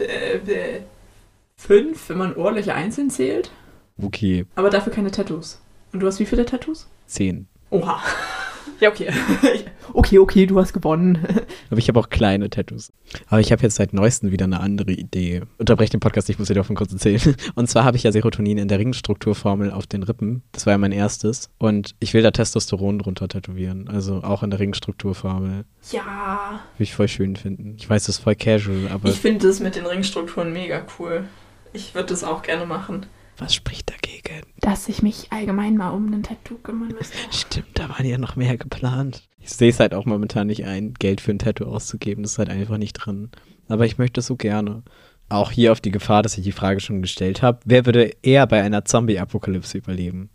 äh, 0.00 0.36
äh, 0.36 0.80
fünf, 1.56 2.08
wenn 2.10 2.18
man 2.18 2.36
Ohrlöcher 2.36 2.74
einzeln 2.74 3.10
zählt. 3.10 3.50
Okay, 4.00 4.46
Aber 4.54 4.70
dafür 4.70 4.92
keine 4.92 5.10
Tattoos. 5.10 5.60
Und 5.92 6.00
du 6.00 6.06
hast 6.06 6.20
wie 6.20 6.26
viele 6.26 6.44
Tattoos? 6.44 6.86
zehn. 7.06 7.48
Oha. 7.70 8.00
Ja, 8.80 8.90
okay. 8.90 9.10
okay, 9.92 10.18
okay, 10.18 10.46
du 10.46 10.58
hast 10.58 10.72
gewonnen. 10.72 11.26
Aber 11.70 11.78
ich 11.78 11.88
habe 11.88 11.98
auch 11.98 12.08
kleine 12.08 12.48
Tattoos. 12.48 12.92
Aber 13.28 13.40
ich 13.40 13.50
habe 13.50 13.62
jetzt 13.62 13.76
seit 13.76 13.92
neuestem 13.92 14.30
wieder 14.30 14.44
eine 14.44 14.60
andere 14.60 14.92
Idee. 14.92 15.42
Unterbreche 15.58 15.90
den 15.90 16.00
Podcast, 16.00 16.28
ich 16.28 16.38
muss 16.38 16.48
dir 16.48 16.54
davon 16.54 16.76
kurz 16.76 16.92
erzählen. 16.92 17.34
Und 17.54 17.68
zwar 17.68 17.84
habe 17.84 17.96
ich 17.96 18.04
ja 18.04 18.12
Serotonin 18.12 18.58
in 18.58 18.68
der 18.68 18.78
Ringstrukturformel 18.78 19.72
auf 19.72 19.86
den 19.86 20.02
Rippen. 20.02 20.42
Das 20.52 20.66
war 20.66 20.72
ja 20.72 20.78
mein 20.78 20.92
erstes. 20.92 21.50
Und 21.58 21.94
ich 21.98 22.14
will 22.14 22.22
da 22.22 22.30
Testosteron 22.30 23.00
drunter 23.00 23.28
tätowieren. 23.28 23.88
Also 23.88 24.22
auch 24.22 24.42
in 24.42 24.50
der 24.50 24.60
Ringstrukturformel. 24.60 25.64
Ja. 25.90 26.60
Würde 26.76 26.82
ich 26.84 26.94
voll 26.94 27.08
schön 27.08 27.36
finden. 27.36 27.74
Ich 27.78 27.88
weiß, 27.88 28.04
das 28.04 28.16
ist 28.16 28.22
voll 28.22 28.36
casual, 28.36 28.88
aber 28.92 29.08
Ich 29.08 29.20
finde 29.20 29.46
das 29.46 29.60
mit 29.60 29.74
den 29.74 29.86
Ringstrukturen 29.86 30.52
mega 30.52 30.82
cool. 30.98 31.24
Ich 31.72 31.94
würde 31.94 32.08
das 32.08 32.24
auch 32.24 32.42
gerne 32.42 32.66
machen. 32.66 33.06
Was 33.38 33.54
spricht 33.54 33.90
dagegen? 33.90 34.42
Dass 34.60 34.88
ich 34.88 35.02
mich 35.02 35.32
allgemein 35.32 35.76
mal 35.76 35.90
um 35.90 36.12
ein 36.12 36.22
Tattoo 36.22 36.56
kümmern 36.56 36.94
müsste. 36.96 37.16
Stimmt, 37.30 37.68
da 37.74 37.88
waren 37.88 38.06
ja 38.06 38.18
noch 38.18 38.36
mehr 38.36 38.56
geplant. 38.56 39.28
Ich 39.38 39.50
sehe 39.50 39.70
es 39.70 39.80
halt 39.80 39.94
auch 39.94 40.04
momentan 40.04 40.48
nicht 40.48 40.64
ein, 40.64 40.94
Geld 40.94 41.20
für 41.20 41.30
ein 41.30 41.38
Tattoo 41.38 41.64
auszugeben. 41.64 42.22
Das 42.22 42.32
ist 42.32 42.38
halt 42.38 42.50
einfach 42.50 42.76
nicht 42.78 42.94
drin. 42.94 43.30
Aber 43.68 43.86
ich 43.86 43.98
möchte 43.98 44.20
es 44.20 44.26
so 44.26 44.36
gerne. 44.36 44.82
Auch 45.28 45.50
hier 45.50 45.72
auf 45.72 45.80
die 45.80 45.90
Gefahr, 45.90 46.22
dass 46.22 46.38
ich 46.38 46.44
die 46.44 46.52
Frage 46.52 46.80
schon 46.80 47.02
gestellt 47.02 47.42
habe. 47.42 47.60
Wer 47.64 47.86
würde 47.86 48.12
eher 48.22 48.46
bei 48.46 48.62
einer 48.62 48.84
Zombie-Apokalypse 48.84 49.78
überleben? 49.78 50.30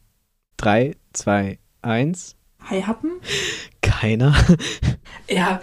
Drei, 0.57 0.95
zwei, 1.13 1.60
eins. 1.81 2.36
Hi, 2.69 2.81
Happen? 2.81 3.12
Keiner. 3.81 4.36
Ja, 5.29 5.62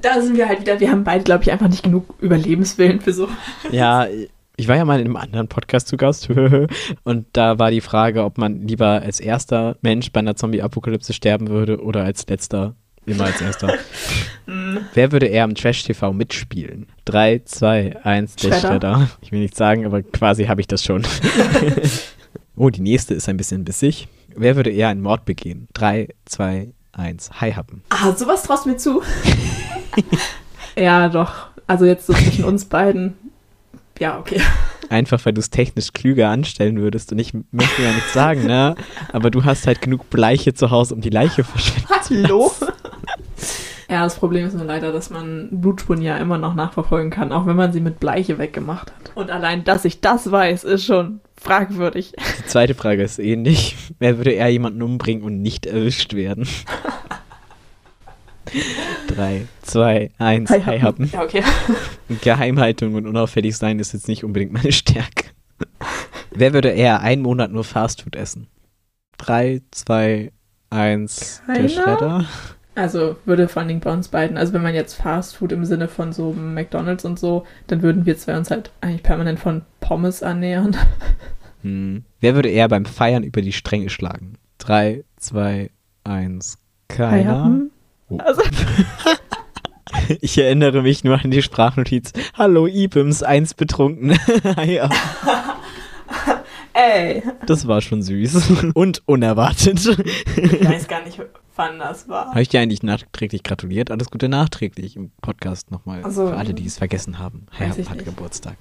da 0.00 0.20
sind 0.20 0.36
wir 0.36 0.48
halt 0.48 0.60
wieder. 0.60 0.78
Wir 0.78 0.90
haben 0.90 1.02
beide, 1.02 1.24
glaube 1.24 1.42
ich, 1.42 1.50
einfach 1.50 1.68
nicht 1.68 1.82
genug 1.82 2.14
Überlebenswillen 2.20 3.00
für 3.00 3.12
so. 3.12 3.28
ja, 3.72 4.06
ich 4.56 4.68
war 4.68 4.76
ja 4.76 4.84
mal 4.84 5.00
in 5.00 5.06
einem 5.06 5.16
anderen 5.16 5.48
Podcast 5.48 5.88
zu 5.88 5.96
Gast. 5.96 6.28
Und 7.04 7.26
da 7.32 7.58
war 7.58 7.70
die 7.70 7.80
Frage, 7.80 8.24
ob 8.24 8.38
man 8.38 8.66
lieber 8.66 9.02
als 9.02 9.20
erster 9.20 9.76
Mensch 9.82 10.12
bei 10.12 10.20
einer 10.20 10.36
Zombie-Apokalypse 10.36 11.12
sterben 11.12 11.48
würde 11.48 11.82
oder 11.82 12.04
als 12.04 12.26
letzter. 12.26 12.74
Immer 13.04 13.24
als 13.24 13.40
erster. 13.40 13.74
Hm, 14.46 14.78
Wer 14.94 15.10
würde 15.10 15.26
eher 15.26 15.44
am 15.44 15.54
Trash-TV 15.56 16.12
mitspielen? 16.12 16.86
Drei, 17.04 17.42
zwei, 17.44 17.96
eins, 18.04 18.36
der 18.36 18.52
Shredder. 18.52 19.10
Ich 19.20 19.32
will 19.32 19.40
nicht 19.40 19.56
sagen, 19.56 19.86
aber 19.86 20.02
quasi 20.02 20.44
habe 20.44 20.60
ich 20.60 20.68
das 20.68 20.84
schon. 20.84 21.02
oh, 22.56 22.70
die 22.70 22.80
nächste 22.80 23.14
ist 23.14 23.28
ein 23.28 23.36
bisschen 23.36 23.64
bissig. 23.64 24.06
Wer 24.36 24.54
würde 24.54 24.70
eher 24.70 24.88
einen 24.88 25.00
Mord 25.02 25.24
begehen? 25.24 25.66
Drei, 25.72 26.08
zwei, 26.26 26.72
eins. 26.92 27.30
Hi, 27.40 27.52
Happen. 27.52 27.82
Ah, 27.88 28.12
sowas 28.12 28.44
traust 28.44 28.66
du 28.66 28.70
mir 28.70 28.76
zu. 28.76 29.02
ja, 30.76 31.08
doch. 31.08 31.48
Also 31.66 31.86
jetzt 31.86 32.06
so 32.06 32.12
zwischen 32.12 32.44
uns 32.44 32.66
beiden. 32.66 33.14
Ja, 34.02 34.18
okay. 34.18 34.40
Einfach, 34.88 35.24
weil 35.24 35.32
du 35.32 35.38
es 35.38 35.50
technisch 35.50 35.92
klüger 35.92 36.28
anstellen 36.28 36.80
würdest. 36.80 37.12
Und 37.12 37.20
ich 37.20 37.32
möchte 37.52 37.82
ja 37.82 37.92
nichts 37.92 38.12
sagen, 38.12 38.46
ne? 38.48 38.74
Aber 39.12 39.30
du 39.30 39.44
hast 39.44 39.68
halt 39.68 39.80
genug 39.80 40.10
Bleiche 40.10 40.54
zu 40.54 40.72
Hause, 40.72 40.96
um 40.96 41.00
die 41.00 41.08
Leiche 41.08 41.44
verschwinden. 41.44 42.26
Hallo? 42.26 42.50
Ja, 43.88 44.02
das 44.02 44.16
Problem 44.16 44.44
ist 44.44 44.54
nur 44.54 44.64
leider, 44.64 44.90
dass 44.90 45.10
man 45.10 45.50
Blutspuren 45.52 46.02
ja 46.02 46.16
immer 46.16 46.36
noch 46.36 46.54
nachverfolgen 46.54 47.12
kann, 47.12 47.30
auch 47.30 47.46
wenn 47.46 47.54
man 47.54 47.72
sie 47.72 47.78
mit 47.78 48.00
Bleiche 48.00 48.38
weggemacht 48.38 48.90
hat. 48.90 49.12
Und 49.14 49.30
allein, 49.30 49.62
dass 49.62 49.84
ich 49.84 50.00
das 50.00 50.32
weiß, 50.32 50.64
ist 50.64 50.84
schon 50.84 51.20
fragwürdig. 51.40 52.14
Die 52.40 52.46
zweite 52.46 52.74
Frage 52.74 53.04
ist 53.04 53.20
ähnlich. 53.20 53.76
Wer 54.00 54.16
würde 54.16 54.32
eher 54.32 54.48
jemanden 54.48 54.82
umbringen 54.82 55.22
und 55.22 55.42
nicht 55.42 55.64
erwischt 55.64 56.14
werden? 56.14 56.48
Drei, 59.14 59.46
zwei, 59.62 60.10
eins. 60.18 60.50
Hi, 60.50 60.80
Happen. 60.80 61.10
Ja, 61.12 61.22
okay. 61.22 61.42
Geheimhaltung 62.22 62.94
und 62.94 63.06
unauffällig 63.06 63.56
sein 63.56 63.78
ist 63.78 63.92
jetzt 63.92 64.08
nicht 64.08 64.24
unbedingt 64.24 64.52
meine 64.52 64.72
Stärke. 64.72 65.30
Wer 66.30 66.54
würde 66.54 66.70
eher 66.70 67.00
einen 67.00 67.22
Monat 67.22 67.52
nur 67.52 67.64
Fastfood 67.64 68.16
essen? 68.16 68.46
Drei, 69.18 69.60
zwei, 69.70 70.32
eins. 70.70 71.42
Der 71.46 71.54
Keiner? 71.56 71.68
Schredder. 71.68 72.24
Also 72.74 73.16
würde 73.26 73.48
vor 73.48 73.60
allen 73.60 73.68
Dingen 73.68 73.80
bei 73.80 73.92
uns 73.92 74.08
beiden, 74.08 74.38
also 74.38 74.54
wenn 74.54 74.62
man 74.62 74.74
jetzt 74.74 74.94
Fast 74.94 75.36
Food 75.36 75.52
im 75.52 75.66
Sinne 75.66 75.88
von 75.88 76.14
so 76.14 76.32
McDonalds 76.32 77.04
und 77.04 77.18
so, 77.18 77.44
dann 77.66 77.82
würden 77.82 78.06
wir 78.06 78.16
zwei 78.16 78.34
uns 78.36 78.50
halt 78.50 78.70
eigentlich 78.80 79.02
permanent 79.02 79.38
von 79.38 79.62
Pommes 79.80 80.22
ernähren. 80.22 80.76
Hm. 81.64 82.02
Wer 82.18 82.34
würde 82.34 82.48
eher 82.48 82.66
beim 82.66 82.84
Feiern 82.84 83.22
über 83.22 83.40
die 83.40 83.52
Stränge 83.52 83.88
schlagen? 83.88 84.36
Drei, 84.58 85.04
zwei, 85.16 85.70
eins. 86.02 86.58
Keiner. 86.88 87.44
Happen? 87.44 87.71
Also, 88.20 88.42
Ich 90.20 90.38
erinnere 90.38 90.82
mich 90.82 91.04
nur 91.04 91.22
an 91.22 91.30
die 91.30 91.42
Sprachnotiz. 91.42 92.12
Hallo, 92.34 92.66
Ibims, 92.66 93.22
eins 93.22 93.54
betrunken. 93.54 94.18
ja, 94.66 94.88
ey, 96.72 97.22
das 97.46 97.66
war 97.68 97.80
schon 97.80 98.02
süß. 98.02 98.72
Und 98.74 99.02
unerwartet. 99.06 99.78
ich 100.36 100.68
weiß 100.68 100.88
gar 100.88 101.04
nicht, 101.04 101.20
wann 101.56 101.78
das 101.78 102.08
war. 102.08 102.28
Habe 102.28 102.42
ich 102.42 102.48
dir 102.48 102.60
eigentlich 102.60 102.82
nachträglich 102.82 103.42
gratuliert? 103.42 103.90
Alles 103.90 104.10
Gute 104.10 104.28
nachträglich 104.28 104.96
im 104.96 105.10
Podcast 105.20 105.70
nochmal. 105.70 106.02
Ach 106.04 106.10
so. 106.10 106.28
Für 106.28 106.36
alle, 106.36 106.54
die 106.54 106.66
es 106.66 106.78
vergessen 106.78 107.18
haben. 107.18 107.46
Herr 107.50 107.70
hat 107.70 107.78
nicht. 107.78 108.04
Geburtstag. 108.04 108.56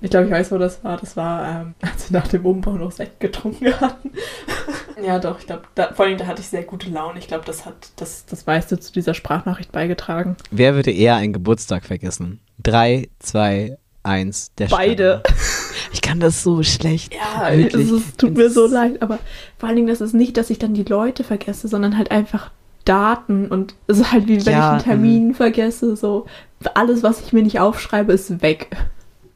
Ich 0.00 0.10
glaube, 0.10 0.26
ich 0.26 0.32
weiß, 0.32 0.52
wo 0.52 0.58
das 0.58 0.82
war. 0.84 0.96
Das 0.96 1.16
war, 1.16 1.48
ähm, 1.48 1.74
als 1.80 2.10
wir 2.10 2.18
nach 2.18 2.28
dem 2.28 2.44
Umbau 2.44 2.72
noch 2.72 2.92
Sekt 2.92 3.20
getrunken 3.20 3.72
hatten. 3.80 4.12
ja, 5.04 5.18
doch, 5.18 5.38
ich 5.38 5.46
glaube, 5.46 5.62
da, 5.74 5.92
vor 5.92 6.06
allem 6.06 6.18
da 6.18 6.26
hatte 6.26 6.40
ich 6.40 6.48
sehr 6.48 6.64
gute 6.64 6.90
Laune. 6.90 7.18
Ich 7.18 7.28
glaube, 7.28 7.44
das 7.44 7.66
hat 7.66 7.90
das, 7.96 8.26
das 8.26 8.46
meiste 8.46 8.78
zu 8.78 8.92
dieser 8.92 9.14
Sprachnachricht 9.14 9.72
beigetragen. 9.72 10.36
Wer 10.50 10.74
würde 10.74 10.90
eher 10.90 11.16
einen 11.16 11.32
Geburtstag 11.32 11.84
vergessen? 11.84 12.40
Drei, 12.58 13.08
zwei, 13.18 13.78
eins. 14.02 14.52
Der 14.56 14.68
Beide. 14.68 15.22
Ich 15.92 16.00
kann 16.02 16.20
das 16.20 16.42
so 16.42 16.62
schlecht. 16.62 17.14
Ja, 17.14 17.56
Wirklich. 17.56 17.90
es 17.90 18.16
tut 18.16 18.36
mir 18.36 18.50
so 18.50 18.66
leid, 18.66 19.00
aber 19.02 19.18
vor 19.58 19.68
allen 19.68 19.76
Dingen, 19.76 19.88
das 19.88 20.00
ist 20.00 20.14
nicht, 20.14 20.36
dass 20.36 20.50
ich 20.50 20.58
dann 20.58 20.74
die 20.74 20.82
Leute 20.84 21.24
vergesse, 21.24 21.68
sondern 21.68 21.96
halt 21.96 22.10
einfach 22.10 22.50
Daten 22.84 23.48
und 23.48 23.74
es 23.86 23.98
ist 23.98 24.12
halt 24.12 24.28
wie 24.28 24.44
wenn 24.44 24.52
Ja, 24.52 24.58
ich 24.68 24.72
einen 24.72 24.82
Termin 24.82 25.34
vergesse, 25.34 25.94
so 25.96 26.26
alles, 26.74 27.02
was 27.02 27.20
ich 27.20 27.32
mir 27.32 27.42
nicht 27.42 27.60
aufschreibe, 27.60 28.12
ist 28.12 28.42
weg. 28.42 28.70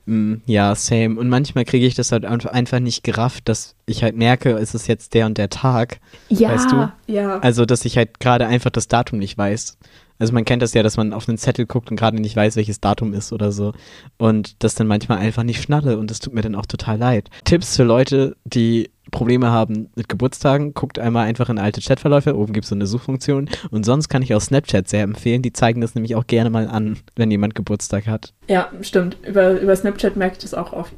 Mm, 0.07 0.37
Ja, 0.47 0.75
same. 0.75 1.19
Und 1.21 1.29
manchmal 1.29 1.65
kriege 1.65 1.87
ich 1.87 1.95
das 1.95 2.11
halt 2.13 2.25
einf- 2.25 2.49
einfach 2.49 2.81
nicht 2.81 3.05
gerafft, 3.05 3.49
dass 3.49 3.75
ich 3.87 4.03
halt 4.03 4.17
merke, 4.17 4.51
es 4.53 4.75
ist 4.75 4.89
jetzt 4.89 5.15
der 5.15 5.27
und 5.27 5.39
der 5.39 5.49
Tag. 5.51 6.01
Ja, 6.29 6.49
Weißt 6.51 6.73
du? 6.73 6.93
ja. 7.07 7.39
Also, 7.39 7.65
dass 7.67 7.85
ich 7.85 7.97
halt 7.97 8.19
gerade 8.21 8.47
einfach 8.47 8.71
das 8.71 8.89
Datum 8.89 9.19
nicht 9.21 9.39
weiß. 9.39 9.77
Also 10.23 10.33
man 10.35 10.45
kennt 10.45 10.63
das 10.63 10.73
ja, 10.73 10.85
dass 10.85 10.97
man 10.97 11.13
auf 11.13 11.29
einen 11.29 11.37
Zettel 11.37 11.67
guckt 11.67 11.91
und 11.91 11.97
gerade 11.97 12.21
nicht 12.21 12.37
weiß, 12.37 12.55
welches 12.55 12.79
Datum 12.81 13.13
ist 13.13 13.33
oder 13.33 13.51
so. 13.51 13.73
Und 14.19 14.63
das 14.63 14.77
dann 14.77 14.87
manchmal 14.87 15.19
einfach 15.19 15.43
nicht 15.43 15.61
schnalle 15.61 15.99
und 15.99 16.13
das 16.13 16.21
tut 16.21 16.33
mir 16.33 16.43
dann 16.43 16.55
auch 16.55 16.67
total 16.67 16.97
leid. 16.97 17.29
Tipps 17.43 17.75
für 17.77 17.83
Leute, 17.83 18.37
die 18.45 18.91
Probleme 19.11 19.51
haben 19.51 19.91
mit 19.97 20.09
Geburtstagen, 20.09 20.75
guckt 20.75 21.01
einmal 21.01 21.27
einfach 21.27 21.49
in 21.49 21.59
alte 21.59 21.81
Chatverläufe, 21.81 22.37
oben 22.39 22.53
gibt 22.53 22.67
es 22.67 22.69
so 22.69 22.77
eine 22.77 22.87
Suchfunktion. 22.87 23.51
Und 23.73 23.85
sonst 23.85 24.09
kann 24.09 24.23
ich 24.23 24.33
auch 24.33 24.41
Snapchat 24.41 24.89
sehr 24.89 25.03
empfehlen, 25.03 25.43
die 25.43 25.53
zeigen 25.53 25.81
das 25.81 25.97
nämlich 25.97 26.15
auch 26.15 26.29
gerne 26.29 26.51
mal 26.51 26.69
an, 26.69 26.99
wenn 27.17 27.33
jemand 27.33 27.57
Geburtstag 27.57 28.07
hat. 28.07 28.33
Ja, 28.49 28.69
stimmt. 28.81 29.17
Über, 29.27 29.61
über 29.61 29.75
Snapchat 29.75 30.15
merke 30.17 30.35
ich 30.37 30.43
das 30.43 30.55
auch 30.55 30.73
oft. 30.73 30.93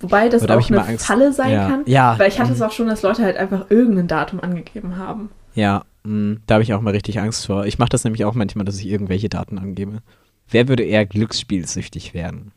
Wobei 0.00 0.28
das 0.28 0.46
auch 0.46 0.60
ich 0.60 0.70
eine. 0.70 0.98
Falle 0.98 1.32
sein 1.32 1.50
Ja. 1.52 1.68
kann. 1.70 1.82
Ja. 1.86 2.18
Weil 2.18 2.28
ich 2.28 2.38
hatte 2.38 2.50
Mhm. 2.50 2.56
es 2.56 2.62
auch 2.62 2.72
schon, 2.72 2.88
dass 2.88 3.00
Leute 3.00 3.22
halt 3.22 3.38
einfach 3.38 3.70
irgendein 3.70 4.06
Datum 4.06 4.40
angegeben 4.40 4.98
haben. 4.98 5.30
Ja, 5.54 5.84
da 6.46 6.54
habe 6.54 6.62
ich 6.62 6.72
auch 6.72 6.80
mal 6.80 6.90
richtig 6.90 7.20
Angst 7.20 7.46
vor. 7.46 7.66
Ich 7.66 7.78
mache 7.78 7.88
das 7.88 8.04
nämlich 8.04 8.24
auch 8.24 8.34
manchmal, 8.34 8.64
dass 8.64 8.78
ich 8.78 8.86
irgendwelche 8.86 9.28
Daten 9.28 9.58
angebe. 9.58 10.02
Wer 10.48 10.68
würde 10.68 10.84
eher 10.84 11.06
glücksspielsüchtig 11.06 12.14
werden? 12.14 12.52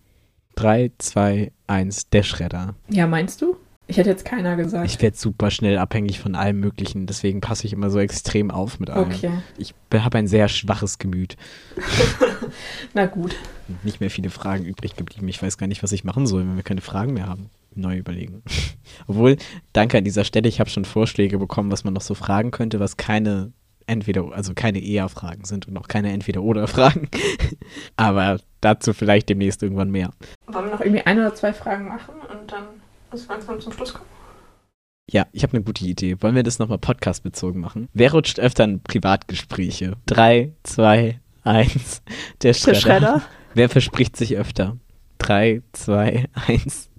Drei, 0.55 0.91
zwei, 0.97 1.51
eins, 1.67 2.09
der 2.09 2.23
Schredder. 2.23 2.75
Ja, 2.89 3.07
meinst 3.07 3.41
du? 3.41 3.55
Ich 3.87 3.97
hätte 3.97 4.11
jetzt 4.11 4.23
keiner 4.23 4.55
gesagt. 4.55 4.85
Ich 4.85 5.01
werde 5.01 5.17
super 5.17 5.49
schnell 5.49 5.79
abhängig 5.79 6.19
von 6.19 6.35
allem 6.35 6.59
Möglichen, 6.59 7.07
deswegen 7.07 7.41
passe 7.41 7.65
ich 7.65 7.73
immer 7.73 7.89
so 7.89 7.97
extrem 7.97 8.51
auf 8.51 8.79
mit 8.79 8.91
allem. 8.91 9.09
okay. 9.09 9.31
Ich 9.57 9.73
habe 9.91 10.19
ein 10.19 10.27
sehr 10.27 10.47
schwaches 10.47 10.99
Gemüt. 10.99 11.37
Na 12.93 13.07
gut. 13.07 13.35
Nicht 13.81 13.99
mehr 13.99 14.11
viele 14.11 14.29
Fragen 14.29 14.63
übrig 14.63 14.95
geblieben. 14.95 15.27
Ich 15.27 15.41
weiß 15.41 15.57
gar 15.57 15.65
nicht, 15.65 15.81
was 15.81 15.91
ich 15.91 16.03
machen 16.03 16.27
soll, 16.27 16.41
wenn 16.41 16.55
wir 16.55 16.61
keine 16.61 16.81
Fragen 16.81 17.13
mehr 17.13 17.25
haben. 17.25 17.49
Neu 17.79 17.97
überlegen. 17.97 18.43
Obwohl, 19.07 19.37
danke 19.73 19.97
an 19.97 20.03
dieser 20.03 20.23
Stelle, 20.23 20.47
ich 20.49 20.59
habe 20.59 20.69
schon 20.69 20.85
Vorschläge 20.85 21.37
bekommen, 21.37 21.71
was 21.71 21.83
man 21.83 21.93
noch 21.93 22.01
so 22.01 22.13
fragen 22.13 22.51
könnte, 22.51 22.79
was 22.79 22.97
keine 22.97 23.53
entweder, 23.87 24.31
also 24.33 24.53
keine 24.53 24.79
eher-Fragen 24.79 25.45
sind 25.45 25.67
und 25.67 25.77
auch 25.77 25.87
keine 25.87 26.11
entweder-oder-Fragen. 26.11 27.09
Aber 27.97 28.39
dazu 28.61 28.93
vielleicht 28.93 29.29
demnächst 29.29 29.63
irgendwann 29.63 29.89
mehr. 29.89 30.11
Wollen 30.47 30.65
wir 30.65 30.71
noch 30.71 30.81
irgendwie 30.81 31.01
ein 31.01 31.17
oder 31.19 31.33
zwei 31.33 31.53
Fragen 31.53 31.87
machen 31.87 32.15
und 32.31 32.51
dann 32.51 32.65
muss 33.11 33.27
langsam 33.27 33.59
zum 33.59 33.73
Schluss 33.73 33.93
kommen? 33.93 34.09
Ja, 35.11 35.25
ich 35.31 35.41
habe 35.41 35.53
eine 35.53 35.63
gute 35.63 35.83
Idee. 35.85 36.17
Wollen 36.21 36.35
wir 36.35 36.43
das 36.43 36.59
nochmal 36.59 36.77
podcastbezogen 36.77 37.59
machen? 37.59 37.89
Wer 37.93 38.11
rutscht 38.11 38.39
öfter 38.39 38.63
in 38.63 38.83
Privatgespräche? 38.83 39.93
Drei, 40.05 40.53
zwei, 40.61 41.19
eins. 41.43 42.03
Der 42.43 42.53
Schredder. 42.53 42.73
Der 42.73 42.79
Schredder. 42.79 43.21
Wer 43.55 43.69
verspricht 43.69 44.15
sich 44.15 44.37
öfter? 44.37 44.77
Drei, 45.17 45.63
zwei, 45.71 46.27
eins. 46.47 46.91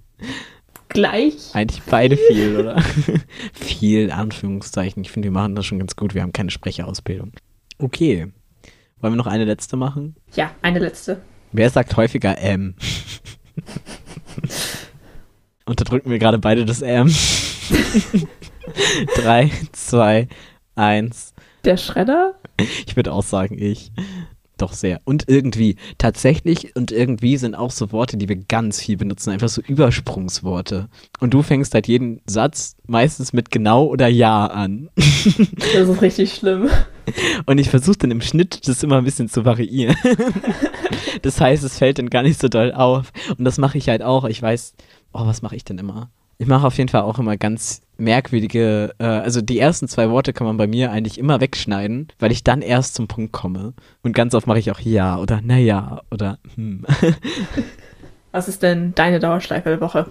Gleich. 0.93 1.53
Eigentlich 1.53 1.81
beide 1.83 2.17
viel, 2.17 2.57
oder? 2.57 2.81
viel, 3.53 4.11
Anführungszeichen. 4.11 5.03
Ich 5.03 5.11
finde, 5.11 5.27
wir 5.27 5.31
machen 5.31 5.55
das 5.55 5.65
schon 5.65 5.79
ganz 5.79 5.95
gut. 5.95 6.13
Wir 6.13 6.21
haben 6.21 6.33
keine 6.33 6.51
Sprecherausbildung. 6.51 7.31
Okay. 7.77 8.27
Wollen 8.99 9.13
wir 9.13 9.17
noch 9.17 9.27
eine 9.27 9.45
letzte 9.45 9.77
machen? 9.77 10.15
Ja, 10.35 10.51
eine 10.61 10.79
letzte. 10.79 11.21
Wer 11.51 11.69
sagt 11.69 11.95
häufiger 11.97 12.37
M? 12.37 12.75
Unterdrücken 15.65 16.11
wir 16.11 16.19
gerade 16.19 16.39
beide 16.39 16.65
das 16.65 16.81
M. 16.81 17.07
Drei, 19.15 19.51
zwei, 19.71 20.27
eins. 20.75 21.33
Der 21.63 21.77
Schredder? 21.77 22.35
Ich 22.85 22.95
würde 22.95 23.13
auch 23.13 23.23
sagen, 23.23 23.57
ich. 23.57 23.91
Doch 24.61 24.73
sehr. 24.73 25.01
Und 25.05 25.23
irgendwie. 25.27 25.75
Tatsächlich 25.97 26.75
und 26.75 26.91
irgendwie 26.91 27.37
sind 27.37 27.55
auch 27.55 27.71
so 27.71 27.91
Worte, 27.91 28.15
die 28.15 28.29
wir 28.29 28.35
ganz 28.35 28.79
viel 28.79 28.95
benutzen. 28.95 29.31
Einfach 29.31 29.49
so 29.49 29.59
Übersprungsworte. 29.59 30.87
Und 31.19 31.33
du 31.33 31.41
fängst 31.41 31.73
halt 31.73 31.87
jeden 31.87 32.21
Satz 32.27 32.75
meistens 32.85 33.33
mit 33.33 33.49
genau 33.49 33.85
oder 33.85 34.07
ja 34.07 34.45
an. 34.45 34.89
Das 35.73 35.89
ist 35.89 36.01
richtig 36.01 36.35
schlimm. 36.35 36.69
Und 37.47 37.57
ich 37.57 37.69
versuche 37.69 37.97
dann 37.97 38.11
im 38.11 38.21
Schnitt 38.21 38.67
das 38.67 38.83
immer 38.83 38.97
ein 38.97 39.03
bisschen 39.03 39.29
zu 39.29 39.45
variieren. 39.45 39.95
Das 41.23 41.39
heißt, 41.39 41.63
es 41.63 41.77
fällt 41.77 41.99
dann 41.99 42.09
gar 42.09 42.23
nicht 42.23 42.39
so 42.39 42.47
doll 42.47 42.71
auf. 42.71 43.11
Und 43.37 43.45
das 43.45 43.57
mache 43.57 43.77
ich 43.77 43.89
halt 43.89 44.01
auch. 44.01 44.25
Ich 44.25 44.41
weiß, 44.41 44.73
oh, 45.13 45.25
was 45.25 45.41
mache 45.41 45.55
ich 45.55 45.63
denn 45.63 45.77
immer? 45.77 46.09
Ich 46.37 46.47
mache 46.47 46.65
auf 46.65 46.77
jeden 46.77 46.89
Fall 46.89 47.01
auch 47.01 47.19
immer 47.19 47.37
ganz 47.37 47.81
merkwürdige, 48.01 48.93
äh, 48.97 49.05
also 49.05 49.41
die 49.41 49.59
ersten 49.59 49.87
zwei 49.87 50.09
Worte 50.09 50.33
kann 50.33 50.47
man 50.47 50.57
bei 50.57 50.67
mir 50.67 50.91
eigentlich 50.91 51.17
immer 51.17 51.39
wegschneiden, 51.39 52.07
weil 52.19 52.31
ich 52.31 52.43
dann 52.43 52.61
erst 52.61 52.95
zum 52.95 53.07
Punkt 53.07 53.31
komme. 53.31 53.73
Und 54.01 54.13
ganz 54.13 54.33
oft 54.35 54.47
mache 54.47 54.59
ich 54.59 54.71
auch 54.71 54.79
ja 54.79 55.17
oder 55.17 55.39
naja 55.41 56.01
oder 56.11 56.39
hm. 56.55 56.85
Was 58.31 58.47
ist 58.47 58.63
denn 58.63 58.95
deine 58.95 59.19
Dauerschleife 59.19 59.69
der 59.69 59.81
Woche? 59.81 60.07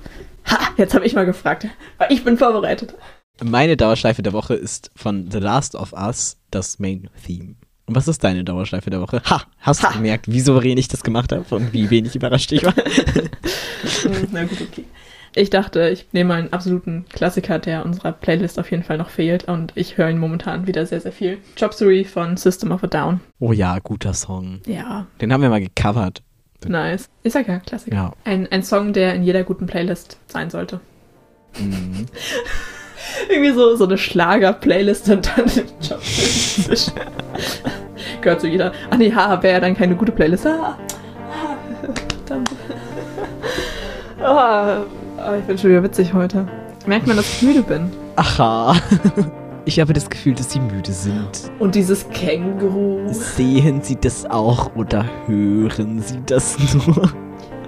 Ha, 0.46 0.59
jetzt 0.76 0.94
habe 0.94 1.07
ich 1.07 1.14
mal 1.14 1.24
gefragt, 1.26 1.66
weil 1.98 2.12
ich 2.12 2.22
bin 2.22 2.37
vorbereitet. 2.37 2.94
Meine 3.42 3.76
Dauerschleife 3.76 4.22
der 4.22 4.35
Woche 4.35 4.55
ist 4.55 4.90
von 4.94 5.31
The 5.31 5.38
Last 5.38 5.74
of 5.74 5.92
Us 5.94 6.37
das 6.50 6.79
Main 6.79 7.09
Theme. 7.26 7.55
Und 7.87 7.96
was 7.96 8.07
ist 8.07 8.22
deine 8.22 8.44
Dauerschleife 8.44 8.90
der 8.90 9.00
Woche? 9.00 9.22
Ha, 9.24 9.42
hast 9.59 9.83
Ha. 9.83 9.88
du 9.88 9.94
gemerkt, 9.94 10.31
wie 10.31 10.40
souverän 10.40 10.76
ich 10.79 10.88
das 10.88 11.03
gemacht 11.03 11.33
habe 11.33 11.44
und 11.55 11.72
wie 11.72 11.88
wenig 11.90 12.14
überrascht 12.14 12.53
ich 12.53 12.62
war? 12.64 12.74
Na 14.33 14.44
gut, 14.44 14.61
okay. 14.61 14.85
Ich 15.35 15.49
dachte, 15.51 15.88
ich 15.90 16.07
nehme 16.12 16.35
einen 16.35 16.53
absoluten 16.53 17.05
Klassiker, 17.12 17.59
der 17.61 17.85
unserer 17.85 18.11
Playlist 18.12 18.59
auf 18.59 18.71
jeden 18.71 18.83
Fall 18.83 18.99
noch 18.99 19.11
fehlt 19.11 19.45
und 19.45 19.73
ich 19.77 19.97
höre 19.97 20.11
ihn 20.11 20.19
momentan 20.19 20.66
wieder 20.66 20.87
sehr, 20.87 21.01
sehr 21.01 21.12
viel. 21.12 21.38
Job 21.57 21.73
Story 21.73 22.05
von 22.05 22.37
System 22.37 22.73
of 22.73 22.83
a 22.83 22.88
Down. 22.88 23.21
Oh 23.38 23.53
ja, 23.53 23.79
guter 23.79 24.12
Song. 24.12 24.61
Ja, 24.66 25.07
Den 25.21 25.33
haben 25.33 25.43
wir 25.43 25.49
mal 25.51 25.61
gecovert. 25.61 26.23
nice. 26.66 27.09
Sag 27.25 27.47
ja, 27.47 27.61
Klassiker. 27.61 27.95
Ja. 27.97 28.12
Ein, 28.25 28.49
ein 28.51 28.62
Song, 28.64 28.93
der 28.93 29.14
in 29.14 29.23
jeder 29.23 29.45
guten 29.45 29.66
Playlist 29.66 30.19
sein 30.27 30.51
sollte. 30.51 30.81
Mhm. 31.59 32.07
Irgendwie 33.29 33.53
so, 33.53 33.77
so 33.77 33.85
eine 33.87 33.99
Schlager-Playlist 33.99 35.09
und 35.11 35.31
dann 35.37 35.49
zwischen. 35.81 36.93
Gehört 38.21 38.40
zu 38.40 38.49
jeder. 38.49 38.73
Ach 38.90 38.97
nee, 38.97 39.12
ha, 39.14 39.40
wäre 39.43 39.55
ja 39.55 39.61
dann 39.61 39.77
keine 39.77 39.95
gute 39.97 40.12
Playlist. 40.12 40.47
Ah, 40.47 40.77
ah, 41.31 41.57
verdammt. 42.27 42.51
Ah, 44.23 44.83
ah, 45.21 45.37
ich 45.37 45.45
bin 45.45 45.59
schon 45.59 45.71
wieder 45.71 45.83
witzig 45.83 46.13
heute. 46.13 46.47
Merkt 46.87 47.07
man, 47.07 47.17
dass 47.17 47.29
ich 47.29 47.43
müde 47.43 47.63
bin. 47.63 47.91
Aha. 48.17 48.77
Ich 49.67 49.79
habe 49.79 49.93
das 49.93 50.09
Gefühl, 50.09 50.35
dass 50.35 50.51
Sie 50.51 50.59
müde 50.59 50.91
sind. 50.91 51.53
Und 51.59 51.75
dieses 51.75 52.09
Känguru. 52.09 53.13
Sehen 53.13 53.83
Sie 53.83 53.95
das 53.95 54.25
auch 54.25 54.75
oder 54.75 55.05
hören 55.27 56.01
Sie 56.01 56.19
das 56.25 56.57
nur? 56.75 57.13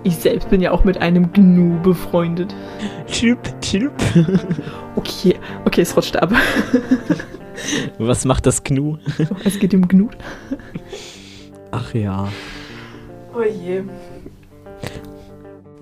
Ich 0.02 0.16
selbst 0.16 0.48
bin 0.48 0.62
ja 0.62 0.72
auch 0.72 0.84
mit 0.84 1.00
einem 1.02 1.30
Gnu 1.32 1.80
befreundet. 1.82 2.54
Chirp, 3.06 3.38
chirp. 3.60 3.92
Okay, 4.96 5.36
okay, 5.64 5.82
es 5.82 5.96
rutscht 5.96 6.16
ab. 6.16 6.32
Was 7.98 8.24
macht 8.24 8.46
das 8.46 8.64
Gnu? 8.64 8.96
es 9.44 9.58
geht 9.58 9.74
um 9.74 9.86
Gnu. 9.86 10.08
Ach 11.70 11.94
ja. 11.94 12.28
Oh 13.34 13.42
je. 13.42 13.82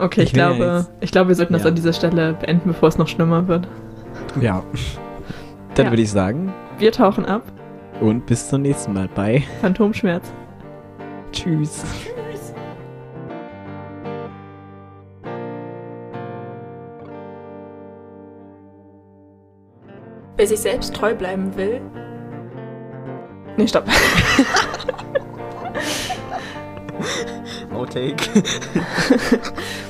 Okay, 0.01 0.23
ich, 0.23 0.33
ja 0.33 0.49
glaube, 0.49 0.65
jetzt- 0.79 0.91
ich 1.01 1.13
glaube, 1.13 1.29
wir 1.29 1.35
sollten 1.35 1.53
das 1.53 1.63
Ja. 1.63 1.69
an 1.69 1.75
dieser 1.75 1.93
Stelle 1.93 2.33
beenden, 2.35 2.69
bevor 2.69 2.89
es 2.89 2.99
noch 2.99 3.07
schlimmer 3.09 3.47
wird. 3.49 3.69
Ja. 4.41 4.63
Dann 5.75 5.87
Ja. 5.87 5.93
würde 5.93 6.03
ich 6.03 6.11
sagen, 6.11 6.53
Wir 6.79 6.91
tauchen 6.93 7.25
ab. 7.27 7.43
und 8.01 8.27
bis 8.27 8.49
zum 8.49 8.63
nächsten 8.63 8.93
Mal 8.95 9.09
bei 9.15 9.43
Phantomschmerz. 9.61 10.33
Tschüss. 11.33 11.85
Wer 20.37 20.47
sich 20.47 20.61
selbst 20.61 20.95
treu 20.95 21.15
bleiben 21.15 21.55
will. 21.57 21.81
Nee, 23.57 23.67
stopp. 23.69 23.85
Outtake. 27.75 28.17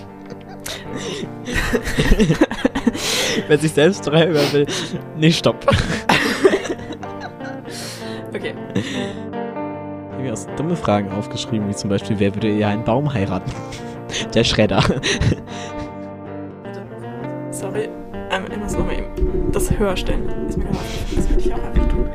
Wer 3.48 3.58
sich 3.58 3.72
selbst 3.72 4.04
treu 4.04 4.26
hören 4.26 4.52
will. 4.52 4.66
Nee, 5.16 5.32
stopp. 5.32 5.64
Okay. 8.32 8.54
Ich 8.74 8.84
habe 10.12 10.22
mir 10.22 10.32
auch 10.32 10.36
so 10.36 10.48
dumme 10.56 10.76
Fragen 10.76 11.10
aufgeschrieben, 11.10 11.68
wie 11.68 11.74
zum 11.74 11.90
Beispiel, 11.90 12.18
wer 12.20 12.32
würde 12.34 12.48
eher 12.48 12.68
einen 12.68 12.84
Baum 12.84 13.12
heiraten? 13.12 13.50
Der 14.34 14.44
Schredder. 14.44 14.80
Sorry. 17.50 17.88
Einmal, 18.30 18.52
ich 18.52 18.58
muss 18.58 18.76
nochmal 18.76 18.98
eben 18.98 19.50
das 19.50 19.76
höher 19.76 19.96
stellen. 19.96 20.28
Ist 20.48 20.58
mir 20.58 20.64
gerade. 20.64 20.78
Das 21.16 21.26
könnte 21.28 21.48
ich 21.48 21.52
auch 21.52 21.64
einfach 21.64 21.88
tun. 21.88 22.08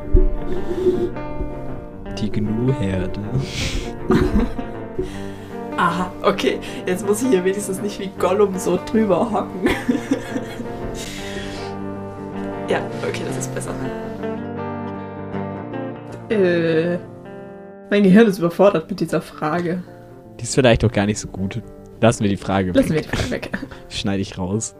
Die 2.18 2.32
Gnu-Herde. 2.32 3.20
Aha, 5.78 6.12
okay. 6.22 6.60
Jetzt 6.86 7.06
muss 7.06 7.22
ich 7.22 7.30
hier 7.30 7.44
wenigstens 7.44 7.82
nicht 7.82 8.00
wie 8.00 8.10
Gollum 8.18 8.58
so 8.58 8.80
drüber 8.86 9.30
hocken. 9.32 9.68
ja, 12.70 12.80
okay, 13.08 13.22
das 13.28 13.38
ist 13.38 13.54
besser. 13.54 13.74
Äh. 16.30 16.98
Mein 17.90 18.04
Gehirn 18.04 18.28
ist 18.28 18.40
überfordert 18.40 18.90
mit 18.90 19.00
dieser 19.00 19.22
Frage. 19.22 19.84
Die 20.40 20.44
ist 20.44 20.56
vielleicht 20.56 20.84
auch 20.84 20.92
gar 20.92 21.06
nicht 21.06 21.20
so 21.20 21.28
gut. 21.28 21.62
Lassen 22.02 22.24
wir 22.24 22.30
die 22.30 22.38
Frage 22.38 22.72
Lassen 22.72 22.90
wir 22.90 22.96
weg. 22.98 23.10
die 23.12 23.18
Frage 23.18 23.32
weg. 23.32 23.50
Schneide 23.90 24.22
ich 24.22 24.38
raus. 24.38 24.76